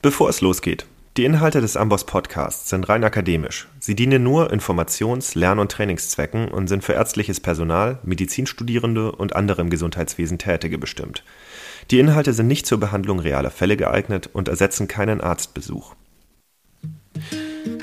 [0.00, 3.66] Bevor es losgeht, die Inhalte des Amboss Podcasts sind rein akademisch.
[3.80, 9.60] Sie dienen nur Informations-, Lern- und Trainingszwecken und sind für ärztliches Personal, Medizinstudierende und andere
[9.60, 11.24] im Gesundheitswesen Tätige bestimmt.
[11.90, 15.96] Die Inhalte sind nicht zur Behandlung realer Fälle geeignet und ersetzen keinen Arztbesuch.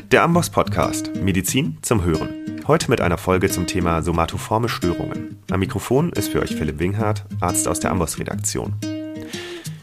[0.09, 2.29] Der Amboss Podcast Medizin zum Hören.
[2.66, 5.43] Heute mit einer Folge zum Thema somatoforme Störungen.
[5.52, 8.73] Am Mikrofon ist für euch Philipp Winghardt, Arzt aus der Amboss Redaktion.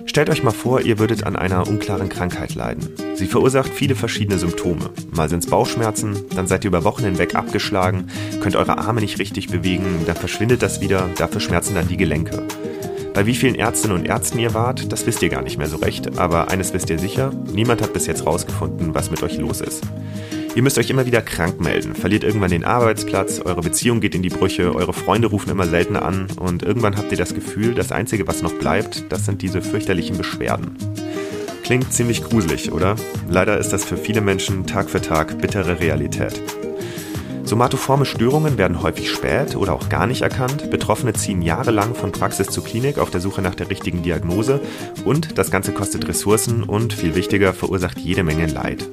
[0.04, 2.88] Stellt euch mal vor, ihr würdet an einer unklaren Krankheit leiden.
[3.14, 4.90] Sie verursacht viele verschiedene Symptome.
[5.10, 8.08] Mal sind es Bauchschmerzen, dann seid ihr über Wochen hinweg abgeschlagen,
[8.40, 12.42] könnt eure Arme nicht richtig bewegen, dann verschwindet das wieder, dafür schmerzen dann die Gelenke.
[13.14, 15.76] Bei wie vielen Ärztinnen und Ärzten ihr wart, das wisst ihr gar nicht mehr so
[15.76, 19.60] recht, aber eines wisst ihr sicher, niemand hat bis jetzt rausgefunden, was mit euch los
[19.60, 19.82] ist.
[20.54, 24.22] Ihr müsst euch immer wieder krank melden, verliert irgendwann den Arbeitsplatz, eure Beziehung geht in
[24.22, 27.90] die Brüche, eure Freunde rufen immer seltener an und irgendwann habt ihr das Gefühl, das
[27.90, 30.76] Einzige, was noch bleibt, das sind diese fürchterlichen Beschwerden.
[31.62, 32.96] Klingt ziemlich gruselig, oder?
[33.30, 36.38] Leider ist das für viele Menschen Tag für Tag bittere Realität.
[37.44, 40.70] Somatoforme Störungen werden häufig spät oder auch gar nicht erkannt.
[40.70, 44.60] Betroffene ziehen jahrelang von Praxis zu Klinik auf der Suche nach der richtigen Diagnose
[45.06, 48.86] und das Ganze kostet Ressourcen und, viel wichtiger, verursacht jede Menge Leid.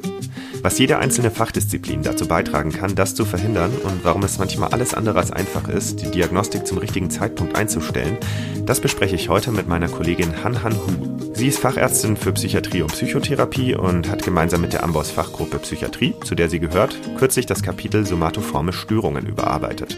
[0.61, 4.93] Was jede einzelne Fachdisziplin dazu beitragen kann, das zu verhindern und warum es manchmal alles
[4.93, 8.17] andere als einfach ist, die Diagnostik zum richtigen Zeitpunkt einzustellen,
[8.65, 11.33] das bespreche ich heute mit meiner Kollegin Han Han Hu.
[11.33, 16.13] Sie ist Fachärztin für Psychiatrie und Psychotherapie und hat gemeinsam mit der Amboss Fachgruppe Psychiatrie,
[16.25, 19.97] zu der sie gehört, kürzlich das Kapitel somatoforme Störungen überarbeitet.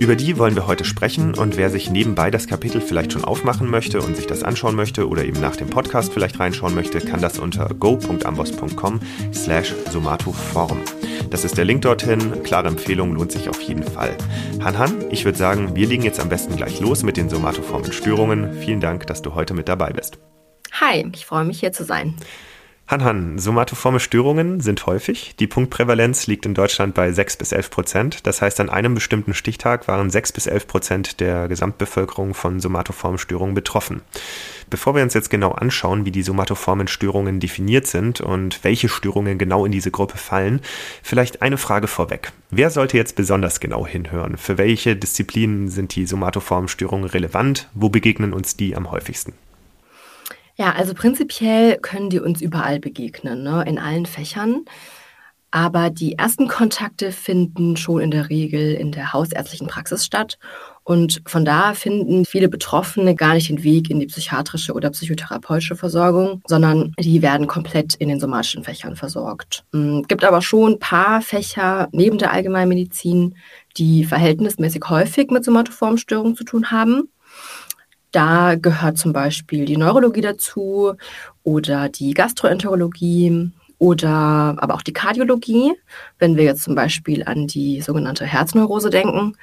[0.00, 3.68] Über die wollen wir heute sprechen und wer sich nebenbei das Kapitel vielleicht schon aufmachen
[3.68, 7.20] möchte und sich das anschauen möchte oder eben nach dem Podcast vielleicht reinschauen möchte, kann
[7.20, 9.00] das unter go.ambos.com
[9.34, 10.80] slash somatoform.
[11.28, 12.42] Das ist der Link dorthin.
[12.44, 14.16] Klare Empfehlung lohnt sich auf jeden Fall.
[14.64, 17.92] Han Han, ich würde sagen, wir legen jetzt am besten gleich los mit den somatoformen
[17.92, 18.54] Störungen.
[18.54, 20.18] Vielen Dank, dass du heute mit dabei bist.
[20.80, 22.14] Hi, ich freue mich hier zu sein.
[22.90, 25.36] Hanhan, somatoforme Störungen sind häufig.
[25.38, 28.26] Die Punktprävalenz liegt in Deutschland bei 6 bis 11 Prozent.
[28.26, 33.20] Das heißt, an einem bestimmten Stichtag waren 6 bis 11 Prozent der Gesamtbevölkerung von somatoformen
[33.20, 34.02] Störungen betroffen.
[34.70, 39.38] Bevor wir uns jetzt genau anschauen, wie die somatoformen Störungen definiert sind und welche Störungen
[39.38, 40.60] genau in diese Gruppe fallen,
[41.00, 42.32] vielleicht eine Frage vorweg.
[42.50, 44.36] Wer sollte jetzt besonders genau hinhören?
[44.36, 47.68] Für welche Disziplinen sind die somatoformen Störungen relevant?
[47.72, 49.34] Wo begegnen uns die am häufigsten?
[50.60, 53.64] Ja, also prinzipiell können die uns überall begegnen, ne?
[53.66, 54.66] in allen Fächern.
[55.50, 60.38] Aber die ersten Kontakte finden schon in der Regel in der hausärztlichen Praxis statt.
[60.84, 65.76] Und von da finden viele Betroffene gar nicht den Weg in die psychiatrische oder psychotherapeutische
[65.76, 69.64] Versorgung, sondern die werden komplett in den somatischen Fächern versorgt.
[69.72, 73.34] Es hm, gibt aber schon ein paar Fächer neben der Allgemeinmedizin,
[73.78, 77.08] die verhältnismäßig häufig mit Somatoformstörungen zu tun haben.
[78.12, 80.94] Da gehört zum Beispiel die Neurologie dazu
[81.44, 85.72] oder die Gastroenterologie oder aber auch die Kardiologie,
[86.18, 89.36] wenn wir jetzt zum Beispiel an die sogenannte Herzneurose denken.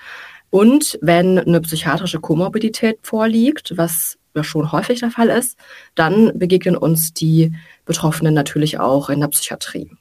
[0.49, 5.57] Und wenn eine psychiatrische Komorbidität vorliegt, was ja schon häufig der Fall ist,
[5.95, 7.53] dann begegnen uns die
[7.85, 9.91] Betroffenen natürlich auch in der Psychiatrie.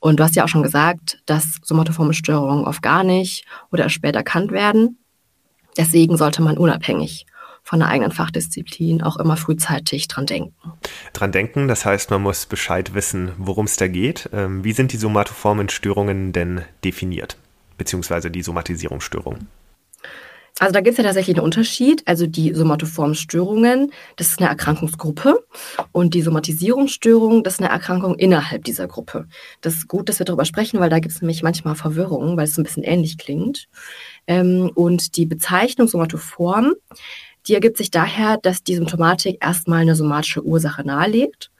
[0.00, 3.94] Und du hast ja auch schon gesagt, dass somatoforme Störungen oft gar nicht oder erst
[3.94, 4.98] spät erkannt werden.
[5.76, 7.26] Deswegen sollte man unabhängig
[7.64, 10.54] von der eigenen Fachdisziplin auch immer frühzeitig dran denken.
[11.14, 14.28] Dran denken, das heißt, man muss Bescheid wissen, worum es da geht.
[14.32, 17.38] Ähm, wie sind die somatoformen Störungen denn definiert,
[17.78, 19.48] beziehungsweise die Somatisierungsstörungen?
[20.60, 22.02] Also da gibt es ja tatsächlich einen Unterschied.
[22.06, 25.44] Also die somatoformen Störungen, das ist eine Erkrankungsgruppe
[25.90, 29.26] und die Somatisierungsstörung, das ist eine Erkrankung innerhalb dieser Gruppe.
[29.62, 32.44] Das ist gut, dass wir darüber sprechen, weil da gibt es nämlich manchmal Verwirrung, weil
[32.44, 33.68] es so ein bisschen ähnlich klingt.
[34.28, 36.74] Ähm, und die Bezeichnung somatoform,
[37.46, 41.50] die ergibt sich daher, dass die Symptomatik erstmal eine somatische Ursache nahelegt,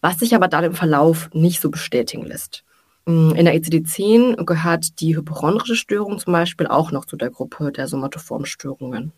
[0.00, 2.64] was sich aber dann im Verlauf nicht so bestätigen lässt.
[3.06, 7.72] Mm, in der ICD-10 gehört die hypochondrische Störung zum Beispiel auch noch zu der Gruppe
[7.72, 9.12] der somatoformen Störungen.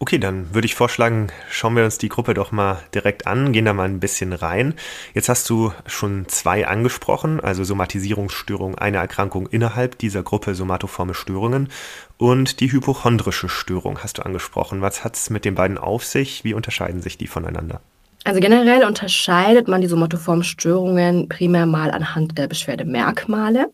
[0.00, 3.64] Okay, dann würde ich vorschlagen, schauen wir uns die Gruppe doch mal direkt an, gehen
[3.64, 4.74] da mal ein bisschen rein.
[5.12, 11.68] Jetzt hast du schon zwei angesprochen, also Somatisierungsstörung, eine Erkrankung innerhalb dieser Gruppe somatoforme Störungen
[12.16, 14.82] und die hypochondrische Störung hast du angesprochen.
[14.82, 16.44] Was hat es mit den beiden auf sich?
[16.44, 17.80] Wie unterscheiden sich die voneinander?
[18.22, 23.72] Also generell unterscheidet man die somatoformen Störungen primär mal anhand der Beschwerdemerkmale.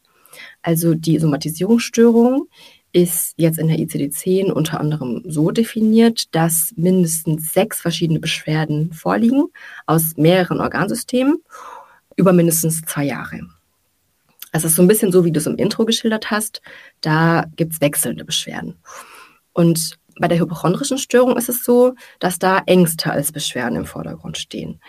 [0.62, 2.48] Also die Somatisierungsstörung
[2.94, 9.48] ist jetzt in der ICD-10 unter anderem so definiert, dass mindestens sechs verschiedene Beschwerden vorliegen
[9.86, 11.42] aus mehreren Organsystemen
[12.16, 13.40] über mindestens zwei Jahre.
[14.52, 16.62] Es ist so ein bisschen so, wie du es im Intro geschildert hast.
[17.00, 18.76] Da gibt es wechselnde Beschwerden.
[19.52, 24.38] Und bei der hypochondrischen Störung ist es so, dass da Ängste als Beschwerden im Vordergrund
[24.38, 24.80] stehen.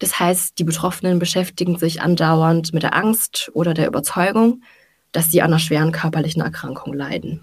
[0.00, 4.62] Das heißt, die Betroffenen beschäftigen sich andauernd mit der Angst oder der Überzeugung,
[5.12, 7.40] dass sie an einer schweren körperlichen Erkrankung leiden.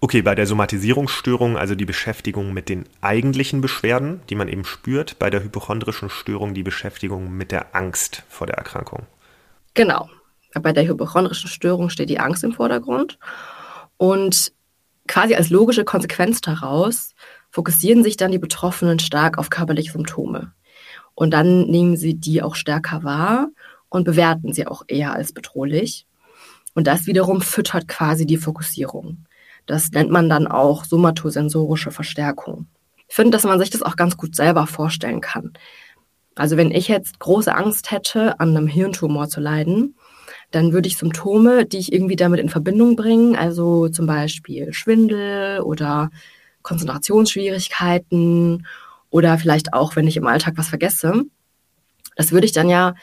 [0.00, 5.18] Okay, bei der Somatisierungsstörung, also die Beschäftigung mit den eigentlichen Beschwerden, die man eben spürt,
[5.18, 9.06] bei der hypochondrischen Störung die Beschäftigung mit der Angst vor der Erkrankung.
[9.74, 10.08] Genau.
[10.54, 13.18] Bei der hypochondrischen Störung steht die Angst im Vordergrund.
[13.96, 14.52] Und
[15.08, 17.14] quasi als logische Konsequenz daraus
[17.50, 20.52] fokussieren sich dann die Betroffenen stark auf körperliche Symptome.
[21.14, 23.48] Und dann nehmen sie die auch stärker wahr
[23.88, 26.06] und bewerten sie auch eher als bedrohlich.
[26.78, 29.26] Und das wiederum füttert quasi die Fokussierung.
[29.66, 32.68] Das nennt man dann auch somatosensorische Verstärkung.
[33.08, 35.54] Ich finde, dass man sich das auch ganz gut selber vorstellen kann.
[36.36, 39.96] Also wenn ich jetzt große Angst hätte, an einem Hirntumor zu leiden,
[40.52, 45.62] dann würde ich Symptome, die ich irgendwie damit in Verbindung bringe, also zum Beispiel Schwindel
[45.62, 46.10] oder
[46.62, 48.68] Konzentrationsschwierigkeiten
[49.10, 51.24] oder vielleicht auch, wenn ich im Alltag was vergesse.
[52.14, 52.94] Das würde ich dann ja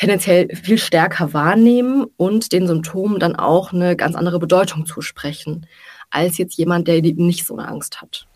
[0.00, 5.66] tendenziell viel stärker wahrnehmen und den Symptomen dann auch eine ganz andere Bedeutung zusprechen,
[6.08, 8.26] als jetzt jemand, der nicht so eine Angst hat.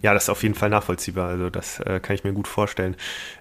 [0.00, 1.28] Ja, das ist auf jeden Fall nachvollziehbar.
[1.28, 2.94] Also das äh, kann ich mir gut vorstellen.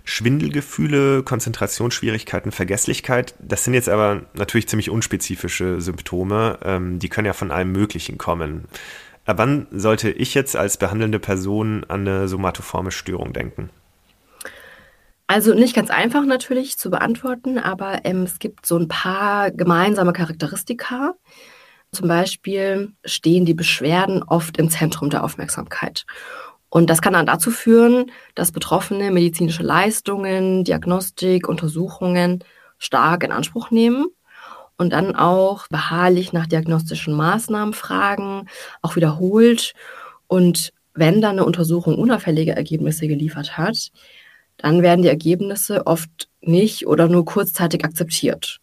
[0.06, 6.58] Schwindelgefühle, Konzentrationsschwierigkeiten, Vergesslichkeit, das sind jetzt aber natürlich ziemlich unspezifische Symptome.
[6.64, 8.66] Ähm, die können ja von allem Möglichen kommen.
[9.26, 13.70] Ab wann sollte ich jetzt als behandelnde Person an eine somatoforme Störung denken?
[15.28, 20.14] Also nicht ganz einfach natürlich zu beantworten, aber ähm, es gibt so ein paar gemeinsame
[20.14, 21.16] Charakteristika.
[21.92, 26.06] Zum Beispiel stehen die Beschwerden oft im Zentrum der Aufmerksamkeit.
[26.70, 32.44] Und das kann dann dazu führen, dass Betroffene medizinische Leistungen, Diagnostik, Untersuchungen
[32.78, 34.08] stark in Anspruch nehmen
[34.78, 38.48] und dann auch beharrlich nach diagnostischen Maßnahmen fragen,
[38.82, 39.74] auch wiederholt.
[40.28, 43.92] Und wenn dann eine Untersuchung unauffällige Ergebnisse geliefert hat,
[44.58, 48.60] dann werden die Ergebnisse oft nicht oder nur kurzzeitig akzeptiert.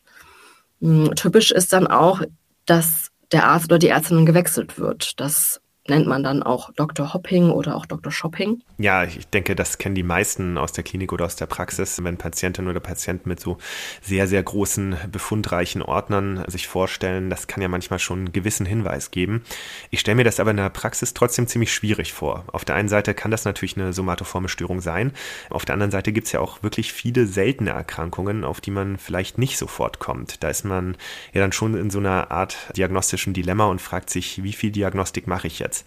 [0.80, 2.22] Hm, typisch ist dann auch,
[2.66, 5.18] dass der Arzt oder die Ärztin gewechselt wird.
[5.20, 7.12] Das nennt man dann auch Dr.
[7.12, 8.10] Hopping oder auch Dr.
[8.10, 8.62] Shopping.
[8.78, 12.16] Ja, ich denke, das kennen die meisten aus der Klinik oder aus der Praxis, wenn
[12.16, 13.58] Patientin oder Patient mit so
[14.00, 17.28] sehr, sehr großen, befundreichen Ordnern sich vorstellen.
[17.28, 19.44] Das kann ja manchmal schon einen gewissen Hinweis geben.
[19.90, 22.44] Ich stelle mir das aber in der Praxis trotzdem ziemlich schwierig vor.
[22.46, 25.12] Auf der einen Seite kann das natürlich eine somatoforme Störung sein.
[25.50, 28.96] Auf der anderen Seite gibt es ja auch wirklich viele seltene Erkrankungen, auf die man
[28.96, 30.42] vielleicht nicht sofort kommt.
[30.42, 30.96] Da ist man
[31.34, 35.26] ja dann schon in so einer Art diagnostischen Dilemma und fragt sich, wie viel Diagnostik
[35.26, 35.73] mache ich jetzt?
[35.74, 35.84] Gesetz.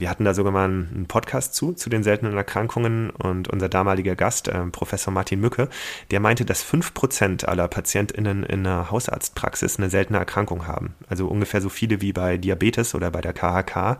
[0.00, 4.14] Wir hatten da sogar mal einen Podcast zu, zu den seltenen Erkrankungen und unser damaliger
[4.14, 5.68] Gast, äh, Professor Martin Mücke,
[6.12, 10.94] der meinte, dass fünf Prozent aller PatientInnen in einer Hausarztpraxis eine seltene Erkrankung haben.
[11.08, 13.98] Also ungefähr so viele wie bei Diabetes oder bei der KHK.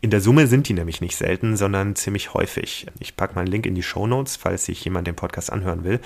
[0.00, 2.86] In der Summe sind die nämlich nicht selten, sondern ziemlich häufig.
[2.98, 5.84] Ich packe mal einen Link in die Show Notes, falls sich jemand den Podcast anhören
[5.84, 6.00] will.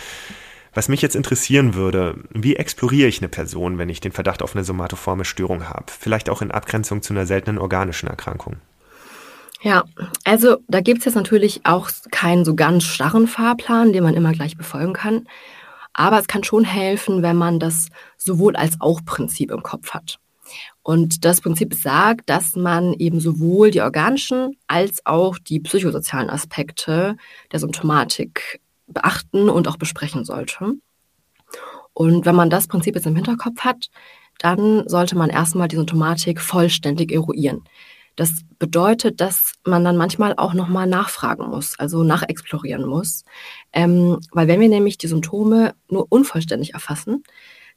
[0.74, 4.54] Was mich jetzt interessieren würde, wie exploriere ich eine Person, wenn ich den Verdacht auf
[4.54, 5.86] eine somatoforme Störung habe?
[5.86, 8.56] Vielleicht auch in Abgrenzung zu einer seltenen organischen Erkrankung.
[9.60, 9.84] Ja,
[10.24, 14.32] also da gibt es jetzt natürlich auch keinen so ganz starren Fahrplan, den man immer
[14.32, 15.26] gleich befolgen kann.
[15.92, 20.20] Aber es kann schon helfen, wenn man das sowohl als auch Prinzip im Kopf hat.
[20.82, 27.16] Und das Prinzip sagt, dass man eben sowohl die organischen als auch die psychosozialen Aspekte
[27.52, 30.74] der Symptomatik beachten und auch besprechen sollte.
[31.92, 33.90] Und wenn man das Prinzip jetzt im Hinterkopf hat,
[34.38, 37.64] dann sollte man erstmal die Symptomatik vollständig eruieren.
[38.18, 43.24] Das bedeutet, dass man dann manchmal auch nochmal nachfragen muss, also nachexplorieren muss.
[43.72, 47.22] Ähm, weil wenn wir nämlich die Symptome nur unvollständig erfassen,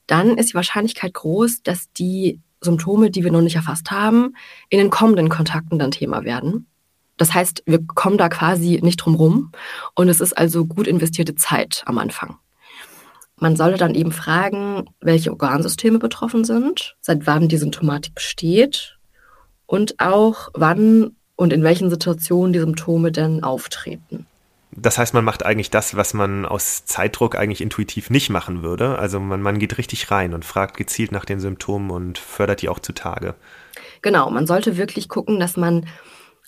[0.07, 4.36] dann ist die Wahrscheinlichkeit groß, dass die Symptome, die wir noch nicht erfasst haben,
[4.69, 6.67] in den kommenden Kontakten dann Thema werden.
[7.21, 9.51] Das heißt, wir kommen da quasi nicht drum rum
[9.93, 12.39] und es ist also gut investierte Zeit am Anfang.
[13.35, 18.97] Man sollte dann eben fragen, welche Organsysteme betroffen sind, seit wann die Symptomatik besteht
[19.67, 24.25] und auch wann und in welchen Situationen die Symptome denn auftreten.
[24.71, 28.97] Das heißt, man macht eigentlich das, was man aus Zeitdruck eigentlich intuitiv nicht machen würde.
[28.97, 32.69] Also man, man geht richtig rein und fragt gezielt nach den Symptomen und fördert die
[32.69, 33.35] auch zutage.
[34.01, 35.85] Genau, man sollte wirklich gucken, dass man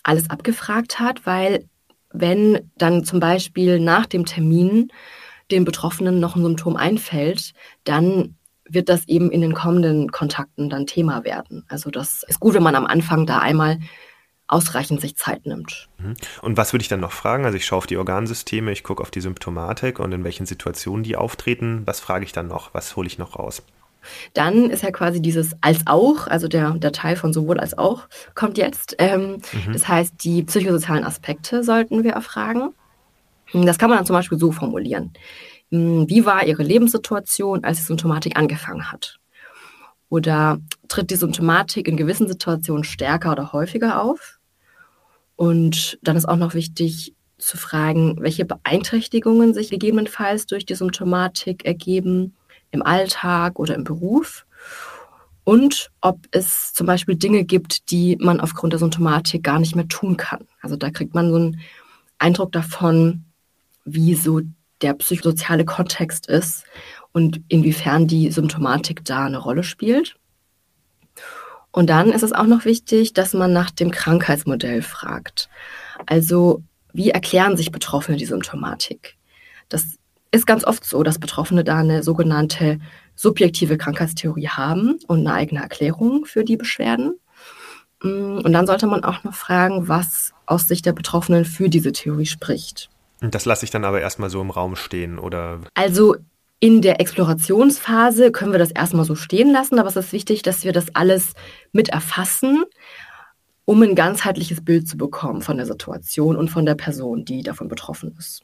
[0.04, 1.68] alles abgefragt hat, weil
[2.12, 4.92] wenn dann zum Beispiel nach dem Termin
[5.50, 10.86] den Betroffenen noch ein Symptom einfällt, dann wird das eben in den kommenden Kontakten dann
[10.86, 11.64] Thema werden.
[11.68, 13.78] Also das ist gut, wenn man am Anfang da einmal
[14.46, 15.88] ausreichend sich Zeit nimmt.
[15.98, 16.14] Mhm.
[16.42, 17.44] Und was würde ich dann noch fragen?
[17.44, 21.02] Also ich schaue auf die Organsysteme, ich gucke auf die Symptomatik und in welchen Situationen
[21.02, 21.82] die auftreten.
[21.86, 22.72] Was frage ich dann noch?
[22.72, 23.62] Was hole ich noch raus?
[24.32, 28.08] Dann ist ja quasi dieses als auch, also der, der Teil von sowohl als auch
[28.34, 28.96] kommt jetzt.
[28.98, 29.72] Ähm, mhm.
[29.72, 32.70] Das heißt, die psychosozialen Aspekte sollten wir erfragen.
[33.52, 35.12] Das kann man dann zum Beispiel so formulieren.
[35.70, 39.18] hm, wie war ihre Lebenssituation, als die Symptomatik angefangen hat?
[40.08, 40.58] Oder
[40.88, 44.38] tritt die Symptomatik in gewissen Situationen stärker oder häufiger auf?
[45.36, 51.64] Und dann ist auch noch wichtig zu fragen, welche Beeinträchtigungen sich gegebenenfalls durch die Symptomatik
[51.64, 52.34] ergeben
[52.74, 54.46] im Alltag oder im Beruf.
[55.44, 59.88] Und ob es zum Beispiel Dinge gibt, die man aufgrund der Symptomatik gar nicht mehr
[59.88, 60.46] tun kann.
[60.60, 61.60] Also da kriegt man so einen
[62.18, 63.24] Eindruck davon,
[63.84, 64.40] wie so
[64.80, 66.64] der psychosoziale Kontext ist
[67.12, 70.16] und inwiefern die Symptomatik da eine Rolle spielt.
[71.70, 75.48] Und dann ist es auch noch wichtig, dass man nach dem Krankheitsmodell fragt.
[76.06, 76.62] Also
[76.92, 79.16] wie erklären sich Betroffene die Symptomatik?
[79.68, 79.98] Das
[80.34, 82.78] ist ganz oft so, dass Betroffene da eine sogenannte
[83.14, 87.18] subjektive Krankheitstheorie haben und eine eigene Erklärung für die Beschwerden.
[88.02, 91.92] Mm, und dann sollte man auch noch fragen, was aus Sicht der Betroffenen für diese
[91.92, 92.90] Theorie spricht.
[93.20, 95.60] Das lasse ich dann aber erstmal so im Raum stehen, oder?
[95.74, 96.16] Also
[96.60, 100.64] in der Explorationsphase können wir das erstmal so stehen lassen, aber es ist wichtig, dass
[100.64, 101.34] wir das alles
[101.72, 102.64] mit erfassen,
[103.64, 107.68] um ein ganzheitliches Bild zu bekommen von der Situation und von der Person, die davon
[107.68, 108.42] betroffen ist.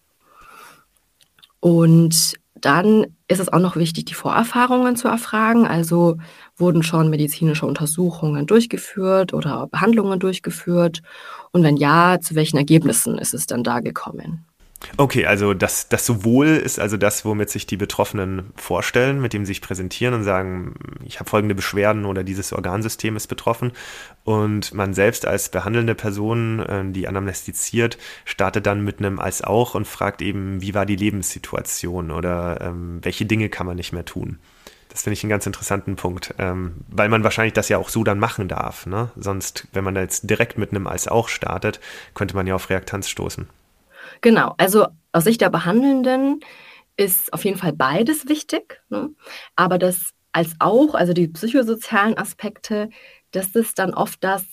[1.61, 5.67] Und dann ist es auch noch wichtig, die Vorerfahrungen zu erfragen.
[5.67, 6.17] Also
[6.57, 11.03] wurden schon medizinische Untersuchungen durchgeführt oder Behandlungen durchgeführt?
[11.53, 14.47] Und wenn ja, zu welchen Ergebnissen ist es dann da gekommen?
[14.97, 19.45] Okay, also das, das sowohl ist also das, womit sich die Betroffenen vorstellen, mit dem
[19.45, 23.73] sie sich präsentieren und sagen, ich habe folgende Beschwerden oder dieses Organsystem ist betroffen.
[24.25, 29.75] Und man selbst als behandelnde Person, äh, die anamnestiziert, startet dann mit einem als auch
[29.75, 34.05] und fragt eben, wie war die Lebenssituation oder ähm, welche Dinge kann man nicht mehr
[34.05, 34.39] tun.
[34.89, 38.03] Das finde ich einen ganz interessanten Punkt, ähm, weil man wahrscheinlich das ja auch so
[38.03, 38.87] dann machen darf.
[38.87, 39.11] Ne?
[39.17, 41.81] Sonst, wenn man da jetzt direkt mit einem als auch startet,
[42.15, 43.49] könnte man ja auf Reaktanz stoßen.
[44.21, 46.41] Genau, also aus Sicht der Behandelnden
[46.97, 49.11] ist auf jeden Fall beides wichtig, ne?
[49.57, 52.91] aber das als auch, also die psychosozialen Aspekte,
[53.33, 54.45] das ist dann oft das,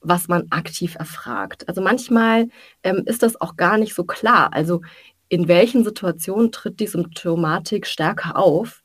[0.00, 1.68] was man aktiv erfragt.
[1.68, 2.48] Also manchmal
[2.82, 4.52] ähm, ist das auch gar nicht so klar.
[4.54, 4.80] Also
[5.28, 8.82] in welchen Situationen tritt die Symptomatik stärker auf?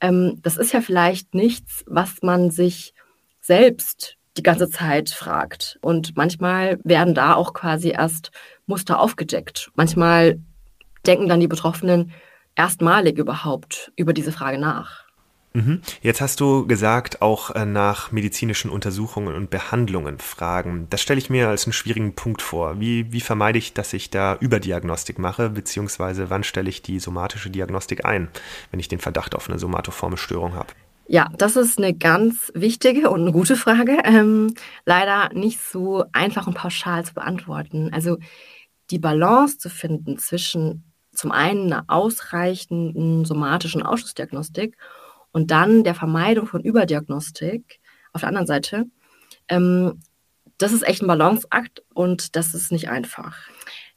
[0.00, 2.94] Ähm, das ist ja vielleicht nichts, was man sich
[3.40, 5.78] selbst die ganze Zeit fragt.
[5.82, 8.30] Und manchmal werden da auch quasi erst
[8.66, 9.70] Muster aufgedeckt.
[9.74, 10.38] Manchmal
[11.06, 12.12] denken dann die Betroffenen
[12.54, 15.06] erstmalig überhaupt über diese Frage nach.
[15.56, 15.80] Mhm.
[16.02, 20.86] Jetzt hast du gesagt, auch äh, nach medizinischen Untersuchungen und Behandlungen fragen.
[20.90, 22.78] Das stelle ich mir als einen schwierigen Punkt vor.
[22.78, 27.48] Wie, wie vermeide ich, dass ich da Überdiagnostik mache, beziehungsweise wann stelle ich die somatische
[27.48, 28.28] Diagnostik ein,
[28.70, 30.74] wenn ich den Verdacht auf eine somatoforme Störung habe?
[31.08, 33.98] Ja, das ist eine ganz wichtige und eine gute Frage.
[34.04, 37.90] Ähm, leider nicht so einfach und pauschal zu beantworten.
[37.92, 38.18] Also
[38.90, 44.76] die Balance zu finden zwischen zum einen einer ausreichenden somatischen Ausschussdiagnostik
[45.32, 47.80] und dann der Vermeidung von Überdiagnostik
[48.12, 48.86] auf der anderen Seite,
[49.48, 50.00] ähm,
[50.58, 53.36] das ist echt ein Balanceakt und das ist nicht einfach.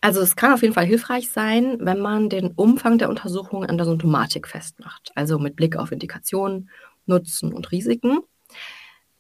[0.02, 3.78] Also es kann auf jeden Fall hilfreich sein, wenn man den Umfang der Untersuchung an
[3.78, 6.70] der Symptomatik festmacht, also mit Blick auf Indikationen,
[7.10, 8.20] Nutzen und Risiken.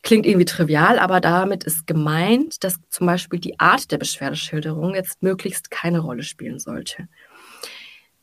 [0.01, 5.21] Klingt irgendwie trivial, aber damit ist gemeint, dass zum Beispiel die Art der Beschwerdeschilderung jetzt
[5.21, 7.09] möglichst keine Rolle spielen sollte.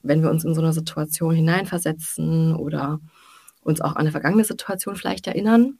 [0.02, 3.00] Wenn wir uns in so eine Situation hineinversetzen oder
[3.60, 5.78] uns auch an eine vergangene Situation vielleicht erinnern,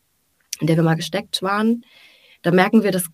[0.61, 1.85] in der wir mal gesteckt waren,
[2.43, 3.07] da merken wir, das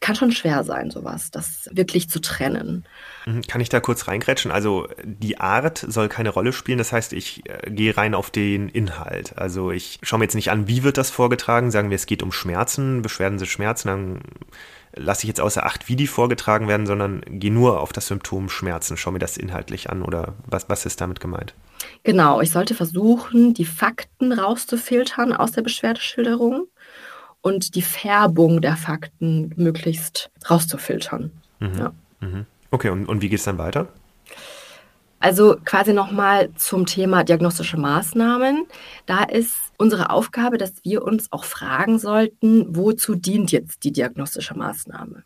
[0.00, 2.84] kann schon schwer sein, sowas, das wirklich zu trennen.
[3.26, 3.42] Mhm.
[3.42, 4.50] Kann ich da kurz reingrätschen?
[4.50, 8.68] Also die Art soll keine Rolle spielen, das heißt, ich äh, gehe rein auf den
[8.68, 9.36] Inhalt.
[9.36, 12.22] Also ich schaue mir jetzt nicht an, wie wird das vorgetragen, sagen wir, es geht
[12.22, 14.20] um Schmerzen, Beschwerden sind Schmerzen, dann
[14.94, 18.48] lasse ich jetzt außer Acht, wie die vorgetragen werden, sondern gehe nur auf das Symptom
[18.48, 21.54] Schmerzen, schaue mir das inhaltlich an oder was, was ist damit gemeint?
[22.02, 26.66] Genau, ich sollte versuchen, die Fakten rauszufiltern aus der Beschwerdeschilderung
[27.42, 31.30] und die Färbung der Fakten möglichst rauszufiltern.
[31.58, 31.78] Mhm.
[31.78, 31.92] Ja.
[32.20, 32.46] Mhm.
[32.70, 33.88] Okay, und, und wie geht es dann weiter?
[35.18, 38.66] Also quasi nochmal zum Thema diagnostische Maßnahmen.
[39.04, 44.56] Da ist unsere Aufgabe, dass wir uns auch fragen sollten, wozu dient jetzt die diagnostische
[44.56, 45.24] Maßnahme?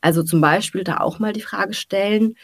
[0.00, 2.36] Also zum Beispiel da auch mal die Frage stellen,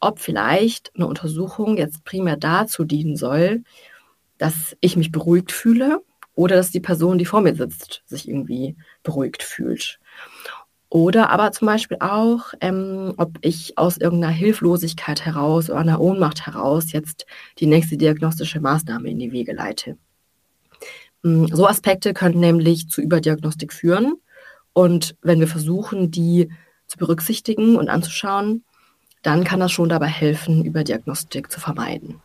[0.00, 3.62] ob vielleicht eine Untersuchung jetzt primär dazu dienen soll,
[4.36, 6.00] dass ich mich beruhigt fühle
[6.34, 9.98] oder dass die Person, die vor mir sitzt, sich irgendwie beruhigt fühlt.
[10.88, 16.46] Oder aber zum Beispiel auch, ähm, ob ich aus irgendeiner Hilflosigkeit heraus oder einer Ohnmacht
[16.46, 17.26] heraus jetzt
[17.58, 19.96] die nächste diagnostische Maßnahme in die Wege leite.
[21.22, 24.14] Mm, so Aspekte können nämlich zu Überdiagnostik führen.
[24.72, 26.50] Und wenn wir versuchen, die
[26.86, 28.62] zu berücksichtigen und anzuschauen,
[29.22, 32.20] dann kann das schon dabei helfen, Überdiagnostik zu vermeiden.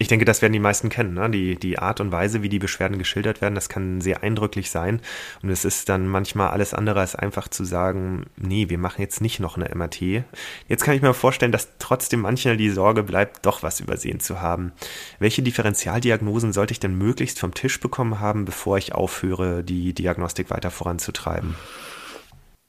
[0.00, 1.14] Ich denke, das werden die meisten kennen.
[1.14, 1.28] Ne?
[1.28, 5.00] Die, die Art und Weise, wie die Beschwerden geschildert werden, das kann sehr eindrücklich sein.
[5.42, 9.20] Und es ist dann manchmal alles andere als einfach zu sagen, nee, wir machen jetzt
[9.20, 10.24] nicht noch eine MRT.
[10.68, 14.40] Jetzt kann ich mir vorstellen, dass trotzdem manchmal die Sorge bleibt, doch was übersehen zu
[14.40, 14.72] haben.
[15.18, 20.50] Welche Differentialdiagnosen sollte ich denn möglichst vom Tisch bekommen haben, bevor ich aufhöre, die Diagnostik
[20.50, 21.56] weiter voranzutreiben?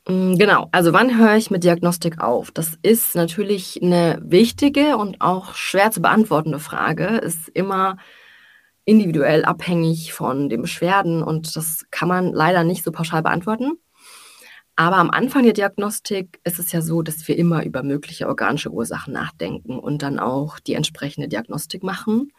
[0.10, 2.50] Mm, genau, also wann höre ich mit Diagnostik auf?
[2.52, 7.98] Das ist natürlich eine wichtige und auch schwer zu beantwortende Frage, ist immer
[8.86, 13.74] individuell abhängig von den Beschwerden und das kann man leider nicht so pauschal beantworten.
[14.76, 18.72] Aber am Anfang der Diagnostik ist es ja so, dass wir immer über mögliche organische
[18.72, 22.32] Ursachen nachdenken und dann auch die entsprechende Diagnostik machen.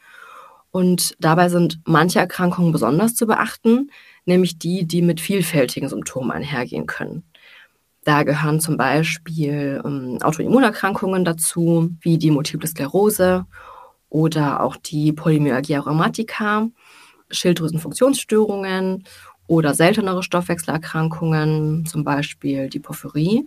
[0.72, 3.90] Und dabei sind manche Erkrankungen besonders zu beachten,
[4.24, 7.29] nämlich die, die mit vielfältigen Symptomen einhergehen können.
[8.04, 13.44] Da gehören zum Beispiel ähm, Autoimmunerkrankungen dazu, wie die Multiple Sklerose
[14.08, 16.66] oder auch die Polymyalgia rheumatica,
[17.30, 19.04] Schilddrüsenfunktionsstörungen
[19.46, 23.46] oder seltenere Stoffwechselerkrankungen, zum Beispiel die Porphyrie.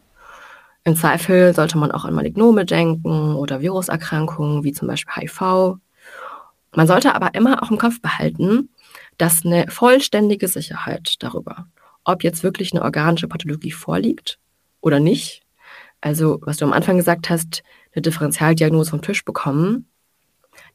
[0.83, 5.77] Im Zweifel sollte man auch an Malignome denken oder Viruserkrankungen wie zum Beispiel HIV.
[6.75, 8.69] Man sollte aber immer auch im Kopf behalten,
[9.17, 11.65] dass eine vollständige Sicherheit darüber,
[12.03, 14.39] ob jetzt wirklich eine organische Pathologie vorliegt
[14.83, 15.41] oder nicht.
[16.01, 17.63] Also, was du am Anfang gesagt hast,
[17.93, 19.87] eine Differentialdiagnose vom Tisch bekommen,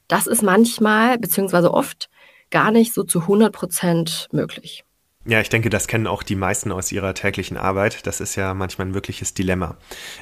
[0.09, 2.09] das ist manchmal beziehungsweise oft
[2.51, 4.85] gar nicht so zu 100 Prozent möglich.
[5.29, 8.07] Ja, ich denke, das kennen auch die meisten aus ihrer täglichen Arbeit.
[8.07, 9.77] Das ist ja manchmal ein wirkliches Dilemma.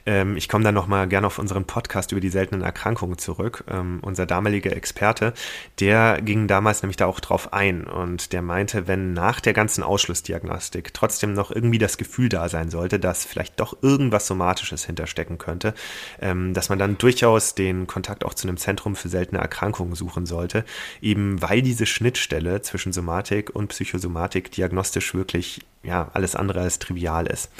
[0.04, 3.62] Ähm, ich komme da nochmal gerne auf unseren Podcast über die seltenen Erkrankungen zurück.
[3.70, 5.32] Ähm, unser damaliger Experte,
[5.78, 9.84] der ging damals nämlich da auch drauf ein und der meinte, wenn nach der ganzen
[9.84, 15.38] Ausschlussdiagnostik trotzdem noch irgendwie das Gefühl da sein sollte, dass vielleicht doch irgendwas Somatisches hinterstecken
[15.38, 15.74] könnte,
[16.20, 20.26] ähm, dass man dann durchaus den Kontakt auch zu einem Zentrum für seltene Erkrankungen suchen
[20.26, 20.64] sollte,
[21.00, 26.78] eben weil diese Schnittstelle zwischen Somatik und Psychosomatik diagnostisch statistisch wirklich ja, alles andere als
[26.78, 27.50] trivial ist.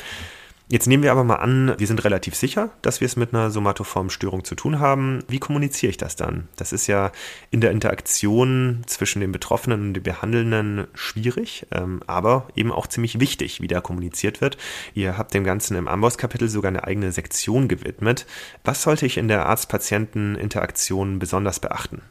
[0.68, 3.52] Jetzt nehmen wir aber mal an, wir sind relativ sicher, dass wir es mit einer
[3.52, 5.20] somatoformen Störung zu tun haben.
[5.28, 6.48] Wie kommuniziere ich das dann?
[6.56, 7.12] Das ist ja
[7.52, 13.20] in der Interaktion zwischen den Betroffenen und den Behandelnden schwierig, ähm, aber eben auch ziemlich
[13.20, 14.56] wichtig, wie da kommuniziert wird.
[14.92, 18.26] Ihr habt dem Ganzen im Amboss-Kapitel sogar eine eigene Sektion gewidmet.
[18.64, 22.02] Was sollte ich in der Arzt-Patienten-Interaktion besonders beachten?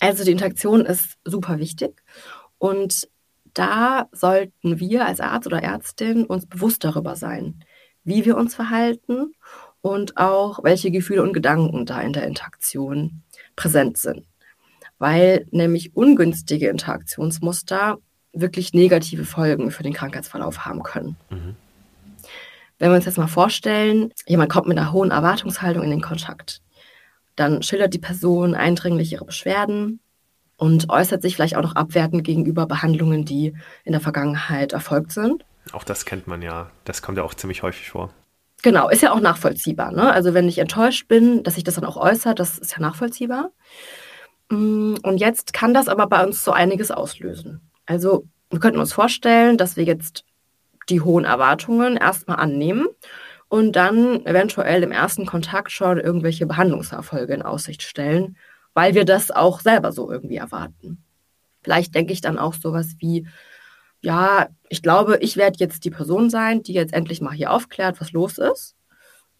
[0.00, 2.02] Also die Interaktion ist super wichtig
[2.58, 3.06] und
[3.54, 7.64] da sollten wir als Arzt oder Ärztin uns bewusst darüber sein,
[8.02, 9.32] wie wir uns verhalten
[9.80, 13.22] und auch welche Gefühle und Gedanken da in der Interaktion
[13.56, 14.26] präsent sind.
[14.98, 17.98] Weil nämlich ungünstige Interaktionsmuster
[18.32, 21.16] wirklich negative Folgen für den Krankheitsverlauf haben können.
[21.30, 21.56] Mhm.
[22.78, 26.60] Wenn wir uns jetzt mal vorstellen, jemand kommt mit einer hohen Erwartungshaltung in den Kontakt,
[27.36, 30.00] dann schildert die Person eindringlich ihre Beschwerden,
[30.56, 35.44] und äußert sich vielleicht auch noch abwertend gegenüber Behandlungen, die in der Vergangenheit erfolgt sind.
[35.72, 36.70] Auch das kennt man ja.
[36.84, 38.10] Das kommt ja auch ziemlich häufig vor.
[38.62, 39.92] Genau, ist ja auch nachvollziehbar.
[39.92, 40.10] Ne?
[40.10, 43.50] Also wenn ich enttäuscht bin, dass sich das dann auch äußert, das ist ja nachvollziehbar.
[44.50, 47.60] Mm, und jetzt kann das aber bei uns so einiges auslösen.
[47.86, 50.24] Also wir könnten uns vorstellen, dass wir jetzt
[50.88, 52.86] die hohen Erwartungen erstmal annehmen
[53.48, 58.36] und dann eventuell im ersten Kontakt schon irgendwelche Behandlungserfolge in Aussicht stellen
[58.74, 61.02] weil wir das auch selber so irgendwie erwarten.
[61.62, 63.26] Vielleicht denke ich dann auch sowas wie,
[64.00, 68.00] ja, ich glaube, ich werde jetzt die Person sein, die jetzt endlich mal hier aufklärt,
[68.00, 68.76] was los ist.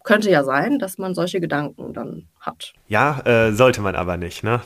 [0.03, 2.73] Könnte ja sein, dass man solche Gedanken dann hat.
[2.87, 4.61] Ja, äh, sollte man aber nicht, ne?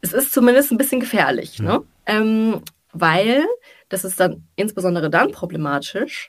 [0.00, 1.64] Es ist zumindest ein bisschen gefährlich, hm.
[1.64, 1.82] ne?
[2.06, 3.44] Ähm, weil
[3.88, 6.28] das ist dann insbesondere dann problematisch,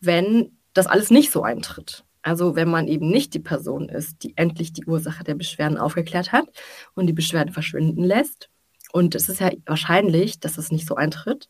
[0.00, 2.03] wenn das alles nicht so eintritt.
[2.24, 6.32] Also wenn man eben nicht die Person ist, die endlich die Ursache der Beschwerden aufgeklärt
[6.32, 6.46] hat
[6.94, 8.48] und die Beschwerden verschwinden lässt,
[8.92, 11.48] und es ist ja wahrscheinlich, dass es nicht so eintritt,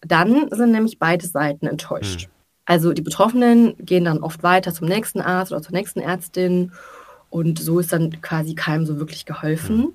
[0.00, 2.26] dann sind nämlich beide Seiten enttäuscht.
[2.26, 2.32] Mhm.
[2.64, 6.72] Also die Betroffenen gehen dann oft weiter zum nächsten Arzt oder zur nächsten Ärztin
[7.28, 9.76] und so ist dann quasi keinem so wirklich geholfen.
[9.76, 9.92] Mhm.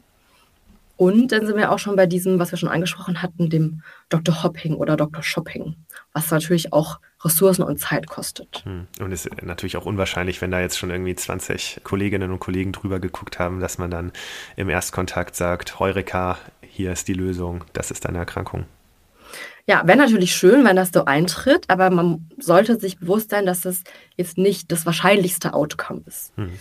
[0.97, 4.43] Und dann sind wir auch schon bei diesem, was wir schon angesprochen hatten, dem Dr.
[4.43, 5.23] Hopping oder Dr.
[5.23, 5.75] Shopping,
[6.13, 8.63] was natürlich auch Ressourcen und Zeit kostet.
[8.63, 8.87] Hm.
[8.99, 12.71] Und es ist natürlich auch unwahrscheinlich, wenn da jetzt schon irgendwie 20 Kolleginnen und Kollegen
[12.71, 14.11] drüber geguckt haben, dass man dann
[14.55, 18.65] im Erstkontakt sagt, Heureka, hier ist die Lösung, das ist deine Erkrankung.
[19.67, 23.65] Ja, wäre natürlich schön, wenn das so eintritt, aber man sollte sich bewusst sein, dass
[23.65, 23.83] es
[24.15, 26.31] jetzt nicht das wahrscheinlichste Outcome ist.
[26.37, 26.51] Hm.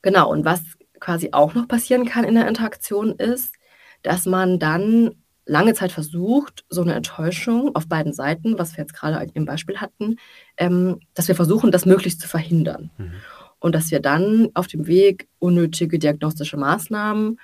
[0.00, 0.62] Genau, und was
[1.02, 3.56] quasi auch noch passieren kann in der Interaktion ist,
[4.02, 8.94] dass man dann lange Zeit versucht, so eine Enttäuschung auf beiden Seiten, was wir jetzt
[8.94, 10.16] gerade im Beispiel hatten,
[10.56, 12.90] ähm, dass wir versuchen, das möglichst zu verhindern.
[12.96, 13.12] Mhm.
[13.58, 17.40] Und dass wir dann auf dem Weg unnötige diagnostische Maßnahmen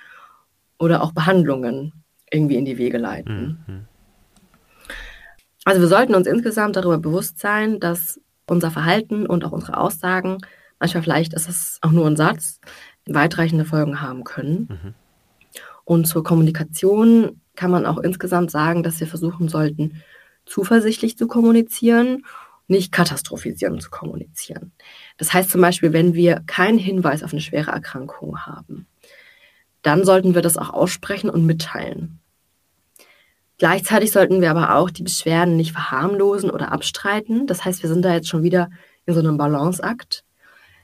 [0.77, 1.93] oder auch Behandlungen
[2.31, 3.63] irgendwie in die Wege leiten.
[3.67, 3.85] Mhm.
[5.65, 10.37] Also wir sollten uns insgesamt darüber bewusst sein, dass unser Verhalten und auch unsere Aussagen,
[10.79, 12.58] manchmal vielleicht ist es auch nur ein Satz,
[13.15, 14.67] weitreichende Folgen haben können.
[14.69, 14.93] Mhm.
[15.85, 20.01] Und zur Kommunikation kann man auch insgesamt sagen, dass wir versuchen sollten,
[20.45, 22.25] zuversichtlich zu kommunizieren,
[22.67, 24.71] nicht katastrophisierend zu kommunizieren.
[25.17, 28.85] Das heißt zum Beispiel, wenn wir keinen Hinweis auf eine schwere Erkrankung haben,
[29.81, 32.19] dann sollten wir das auch aussprechen und mitteilen.
[33.57, 37.45] Gleichzeitig sollten wir aber auch die Beschwerden nicht verharmlosen oder abstreiten.
[37.45, 38.69] Das heißt, wir sind da jetzt schon wieder
[39.05, 40.23] in so einem Balanceakt.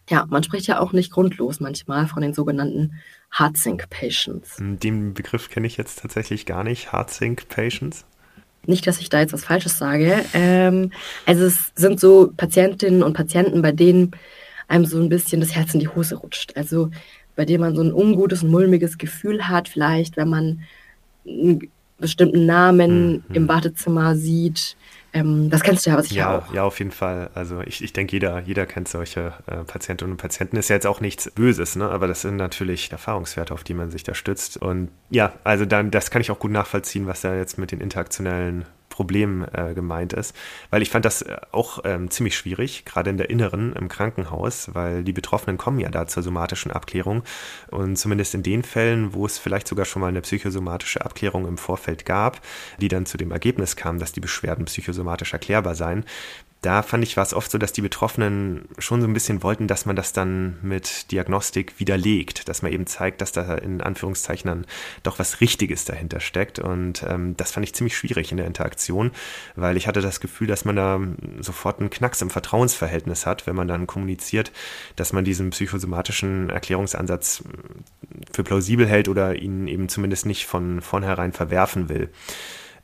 [0.10, 3.00] Ja, man spricht ja auch nicht grundlos manchmal von den sogenannten
[3.38, 4.58] Heartsync Patients.
[4.60, 6.92] Den Begriff kenne ich jetzt tatsächlich gar nicht.
[6.92, 8.06] Heartsync Patients?
[8.68, 10.24] Nicht, dass ich da jetzt was Falsches sage.
[10.34, 10.92] Ähm,
[11.26, 14.12] also es sind so Patientinnen und Patienten, bei denen
[14.68, 16.56] einem so ein bisschen das Herz in die Hose rutscht.
[16.56, 16.90] Also
[17.36, 20.62] bei denen man so ein ungutes mulmiges Gefühl hat, vielleicht, wenn man
[21.28, 23.36] einen bestimmten Namen mhm.
[23.36, 24.76] im Badezimmer sieht,
[25.16, 26.54] ähm, das kennst du ja, was ich ja, auch.
[26.54, 27.30] Ja, auf jeden Fall.
[27.34, 30.58] Also ich, ich denke, jeder, jeder kennt solche äh, Patientinnen und Patienten.
[30.58, 31.90] Ist ja jetzt auch nichts Böses, ne?
[31.90, 34.58] aber das sind natürlich Erfahrungswerte, auf die man sich da stützt.
[34.58, 37.80] Und ja, also dann, das kann ich auch gut nachvollziehen, was da jetzt mit den
[37.80, 40.34] interaktionellen Problem äh, gemeint ist.
[40.70, 44.74] Weil ich fand das äh, auch ähm, ziemlich schwierig, gerade in der Inneren im Krankenhaus,
[44.74, 47.24] weil die Betroffenen kommen ja da zur somatischen Abklärung.
[47.72, 51.58] Und zumindest in den Fällen, wo es vielleicht sogar schon mal eine psychosomatische Abklärung im
[51.58, 52.40] Vorfeld gab,
[52.80, 56.06] die dann zu dem Ergebnis kam, dass die Beschwerden psychosomatisch erklärbar seien,
[56.66, 59.68] da fand ich, war es oft so, dass die Betroffenen schon so ein bisschen wollten,
[59.68, 64.66] dass man das dann mit Diagnostik widerlegt, dass man eben zeigt, dass da in Anführungszeichen
[65.04, 66.58] doch was Richtiges dahinter steckt.
[66.58, 69.12] Und ähm, das fand ich ziemlich schwierig in der Interaktion,
[69.56, 71.00] weil ich hatte das Gefühl, dass man da
[71.40, 74.52] sofort einen Knacks im Vertrauensverhältnis hat, wenn man dann kommuniziert,
[74.96, 77.44] dass man diesen psychosomatischen Erklärungsansatz
[78.32, 82.10] für plausibel hält oder ihn eben zumindest nicht von vornherein verwerfen will.